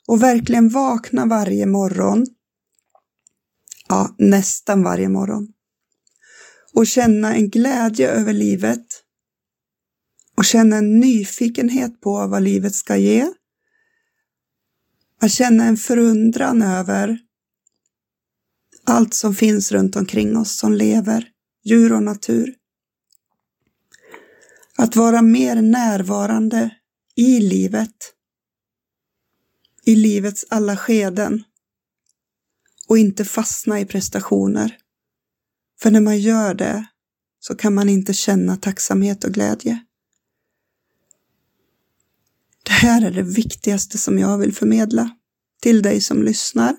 och 0.06 0.22
verkligen 0.22 0.68
vakna 0.68 1.26
varje 1.26 1.66
morgon. 1.66 2.26
Ja, 3.88 4.14
nästan 4.18 4.82
varje 4.82 5.08
morgon. 5.08 5.48
Och 6.72 6.87
känna 6.87 7.35
en 7.35 7.50
glädje 7.50 8.09
över 8.09 8.33
livet 8.33 8.87
och 10.37 10.44
känna 10.44 10.76
en 10.76 11.00
nyfikenhet 11.00 12.00
på 12.00 12.26
vad 12.26 12.42
livet 12.42 12.74
ska 12.74 12.96
ge. 12.96 13.33
Att 15.20 15.33
känna 15.33 15.64
en 15.64 15.76
förundran 15.76 16.62
över 16.62 17.18
allt 18.85 19.14
som 19.14 19.35
finns 19.35 19.72
runt 19.72 19.96
omkring 19.96 20.37
oss 20.37 20.59
som 20.59 20.72
lever, 20.72 21.28
djur 21.64 21.92
och 21.92 22.02
natur. 22.02 22.54
Att 24.76 24.96
vara 24.96 25.22
mer 25.22 25.62
närvarande 25.62 26.70
i 27.16 27.40
livet, 27.40 28.14
i 29.85 29.96
livets 29.96 30.44
alla 30.48 30.76
skeden 30.76 31.44
och 32.88 32.98
inte 32.98 33.24
fastna 33.24 33.80
i 33.80 33.87
prestationer. 33.87 34.76
För 35.83 35.90
när 35.90 36.01
man 36.01 36.19
gör 36.19 36.55
det 36.55 36.87
så 37.40 37.55
kan 37.55 37.75
man 37.75 37.88
inte 37.88 38.14
känna 38.14 38.57
tacksamhet 38.57 39.25
och 39.25 39.33
glädje. 39.33 39.85
Det 42.62 42.73
här 42.73 43.07
är 43.07 43.11
det 43.11 43.23
viktigaste 43.23 43.99
som 43.99 44.19
jag 44.19 44.38
vill 44.38 44.55
förmedla 44.55 45.11
till 45.62 45.83
dig 45.83 46.01
som 46.01 46.23
lyssnar, 46.23 46.77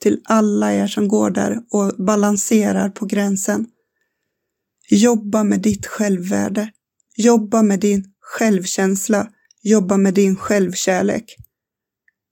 till 0.00 0.20
alla 0.24 0.72
er 0.72 0.86
som 0.86 1.08
går 1.08 1.30
där 1.30 1.62
och 1.70 2.04
balanserar 2.04 2.90
på 2.90 3.06
gränsen. 3.06 3.66
Jobba 4.88 5.44
med 5.44 5.60
ditt 5.60 5.86
självvärde. 5.86 6.72
Jobba 7.16 7.62
med 7.62 7.80
din 7.80 8.14
självkänsla. 8.20 9.30
Jobba 9.62 9.96
med 9.96 10.14
din 10.14 10.36
självkärlek. 10.36 11.36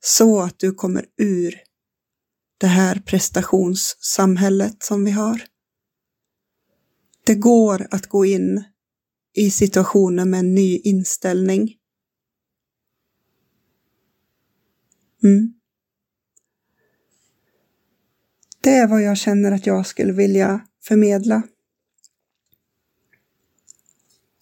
Så 0.04 0.40
att 0.40 0.58
du 0.58 0.74
kommer 0.74 1.04
ur 1.18 1.54
det 2.58 2.66
här 2.66 3.02
prestationssamhället 3.06 4.82
som 4.82 5.04
vi 5.04 5.10
har. 5.10 5.51
Det 7.32 7.38
går 7.38 7.86
att 7.90 8.06
gå 8.06 8.24
in 8.24 8.64
i 9.34 9.50
situationer 9.50 10.24
med 10.24 10.40
en 10.40 10.54
ny 10.54 10.78
inställning. 10.78 11.74
Mm. 15.24 15.54
Det 18.60 18.70
är 18.70 18.86
vad 18.86 19.02
jag 19.02 19.16
känner 19.16 19.52
att 19.52 19.66
jag 19.66 19.86
skulle 19.86 20.12
vilja 20.12 20.60
förmedla. 20.82 21.42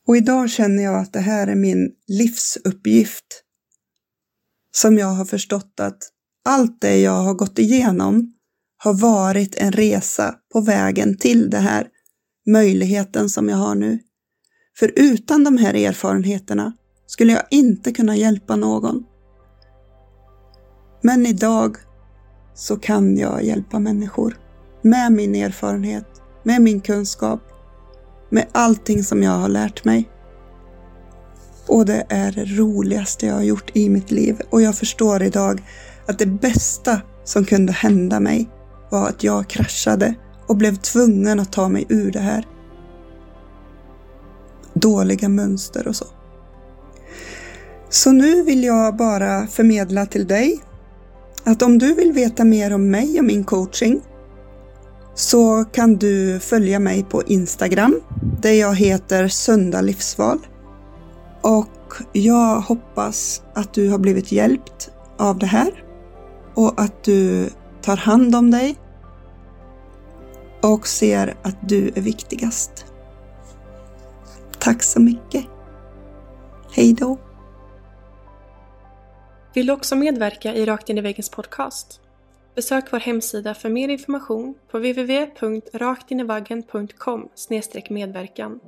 Och 0.06 0.16
idag 0.16 0.50
känner 0.50 0.82
jag 0.82 1.00
att 1.00 1.12
det 1.12 1.20
här 1.20 1.46
är 1.46 1.56
min 1.56 1.94
livsuppgift. 2.06 3.44
Som 4.70 4.98
jag 4.98 5.06
har 5.06 5.24
förstått 5.24 5.80
att 5.80 6.02
allt 6.44 6.80
det 6.80 6.98
jag 6.98 7.22
har 7.22 7.34
gått 7.34 7.58
igenom 7.58 8.34
har 8.76 8.94
varit 8.94 9.54
en 9.54 9.72
resa 9.72 10.34
på 10.52 10.60
vägen 10.60 11.16
till 11.16 11.50
det 11.50 11.58
här 11.58 11.88
möjligheten 12.46 13.28
som 13.28 13.48
jag 13.48 13.56
har 13.56 13.74
nu. 13.74 13.98
För 14.78 14.92
utan 14.96 15.44
de 15.44 15.56
här 15.56 15.74
erfarenheterna 15.74 16.72
skulle 17.06 17.32
jag 17.32 17.42
inte 17.50 17.92
kunna 17.92 18.16
hjälpa 18.16 18.56
någon. 18.56 19.04
Men 21.02 21.26
idag 21.26 21.76
så 22.54 22.76
kan 22.76 23.16
jag 23.16 23.44
hjälpa 23.44 23.78
människor 23.78 24.38
med 24.82 25.12
min 25.12 25.34
erfarenhet, 25.34 26.22
med 26.42 26.62
min 26.62 26.80
kunskap, 26.80 27.40
med 28.30 28.46
allting 28.52 29.04
som 29.04 29.22
jag 29.22 29.38
har 29.38 29.48
lärt 29.48 29.84
mig. 29.84 30.10
Och 31.66 31.86
det 31.86 32.06
är 32.08 32.32
det 32.32 32.44
roligaste 32.44 33.26
jag 33.26 33.34
har 33.34 33.42
gjort 33.42 33.70
i 33.76 33.88
mitt 33.88 34.10
liv 34.10 34.40
och 34.50 34.62
jag 34.62 34.74
förstår 34.74 35.22
idag 35.22 35.62
att 36.06 36.18
det 36.18 36.26
bästa 36.26 37.00
som 37.24 37.44
kunde 37.44 37.72
hända 37.72 38.20
mig 38.20 38.48
var 38.90 39.08
att 39.08 39.24
jag 39.24 39.48
kraschade 39.48 40.14
och 40.50 40.56
blev 40.56 40.76
tvungen 40.76 41.40
att 41.40 41.52
ta 41.52 41.68
mig 41.68 41.86
ur 41.88 42.10
det 42.12 42.18
här. 42.18 42.46
Dåliga 44.74 45.28
mönster 45.28 45.88
och 45.88 45.96
så. 45.96 46.06
Så 47.88 48.12
nu 48.12 48.42
vill 48.42 48.64
jag 48.64 48.96
bara 48.96 49.46
förmedla 49.46 50.06
till 50.06 50.26
dig 50.26 50.60
att 51.44 51.62
om 51.62 51.78
du 51.78 51.94
vill 51.94 52.12
veta 52.12 52.44
mer 52.44 52.72
om 52.72 52.90
mig 52.90 53.18
och 53.18 53.24
min 53.24 53.44
coaching 53.44 54.00
så 55.14 55.64
kan 55.64 55.96
du 55.96 56.40
följa 56.40 56.78
mig 56.78 57.04
på 57.04 57.22
Instagram 57.22 58.00
där 58.42 58.52
jag 58.52 58.74
heter 58.74 59.28
Sunda 59.28 59.80
Livsval. 59.80 60.38
Och 61.42 61.94
jag 62.12 62.60
hoppas 62.60 63.42
att 63.54 63.74
du 63.74 63.88
har 63.88 63.98
blivit 63.98 64.32
hjälpt 64.32 64.90
av 65.18 65.38
det 65.38 65.46
här 65.46 65.84
och 66.54 66.80
att 66.80 67.04
du 67.04 67.50
tar 67.82 67.96
hand 67.96 68.34
om 68.34 68.50
dig 68.50 68.76
och 70.62 70.86
ser 70.86 71.36
att 71.42 71.68
du 71.68 71.88
är 71.88 72.00
viktigast. 72.00 72.86
Tack 74.58 74.82
så 74.82 75.00
mycket. 75.00 75.46
Hej 76.72 76.92
då. 76.92 77.18
Vill 79.54 79.66
du 79.66 79.72
också 79.72 79.96
medverka 79.96 80.54
i 80.54 80.66
Rakt 80.66 80.88
in 80.88 80.98
i 80.98 81.00
väggens 81.00 81.28
podcast? 81.28 82.00
Besök 82.54 82.92
vår 82.92 82.98
hemsida 82.98 83.54
för 83.54 83.68
mer 83.68 83.88
information 83.88 84.54
på 84.70 84.78
www.raktinivaggen.com 84.78 87.28
medverkan. 87.90 88.60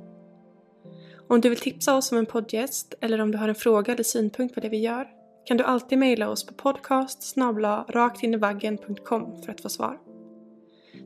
Om 1.27 1.41
du 1.41 1.49
vill 1.49 1.59
tipsa 1.59 1.95
oss 1.95 2.11
om 2.11 2.17
en 2.17 2.25
poddgäst 2.25 2.93
eller 3.01 3.21
om 3.21 3.31
du 3.31 3.37
har 3.37 3.47
en 3.47 3.55
fråga 3.55 3.93
eller 3.93 4.03
synpunkt 4.03 4.55
på 4.55 4.59
det 4.59 4.69
vi 4.69 4.77
gör 4.77 5.07
kan 5.45 5.57
du 5.57 5.63
alltid 5.63 5.97
mejla 5.97 6.29
oss 6.29 6.45
på 6.45 6.53
podcast 6.53 7.23
raktinivaggen.com 7.89 9.41
för 9.41 9.51
att 9.51 9.61
få 9.61 9.69
svar. 9.69 9.97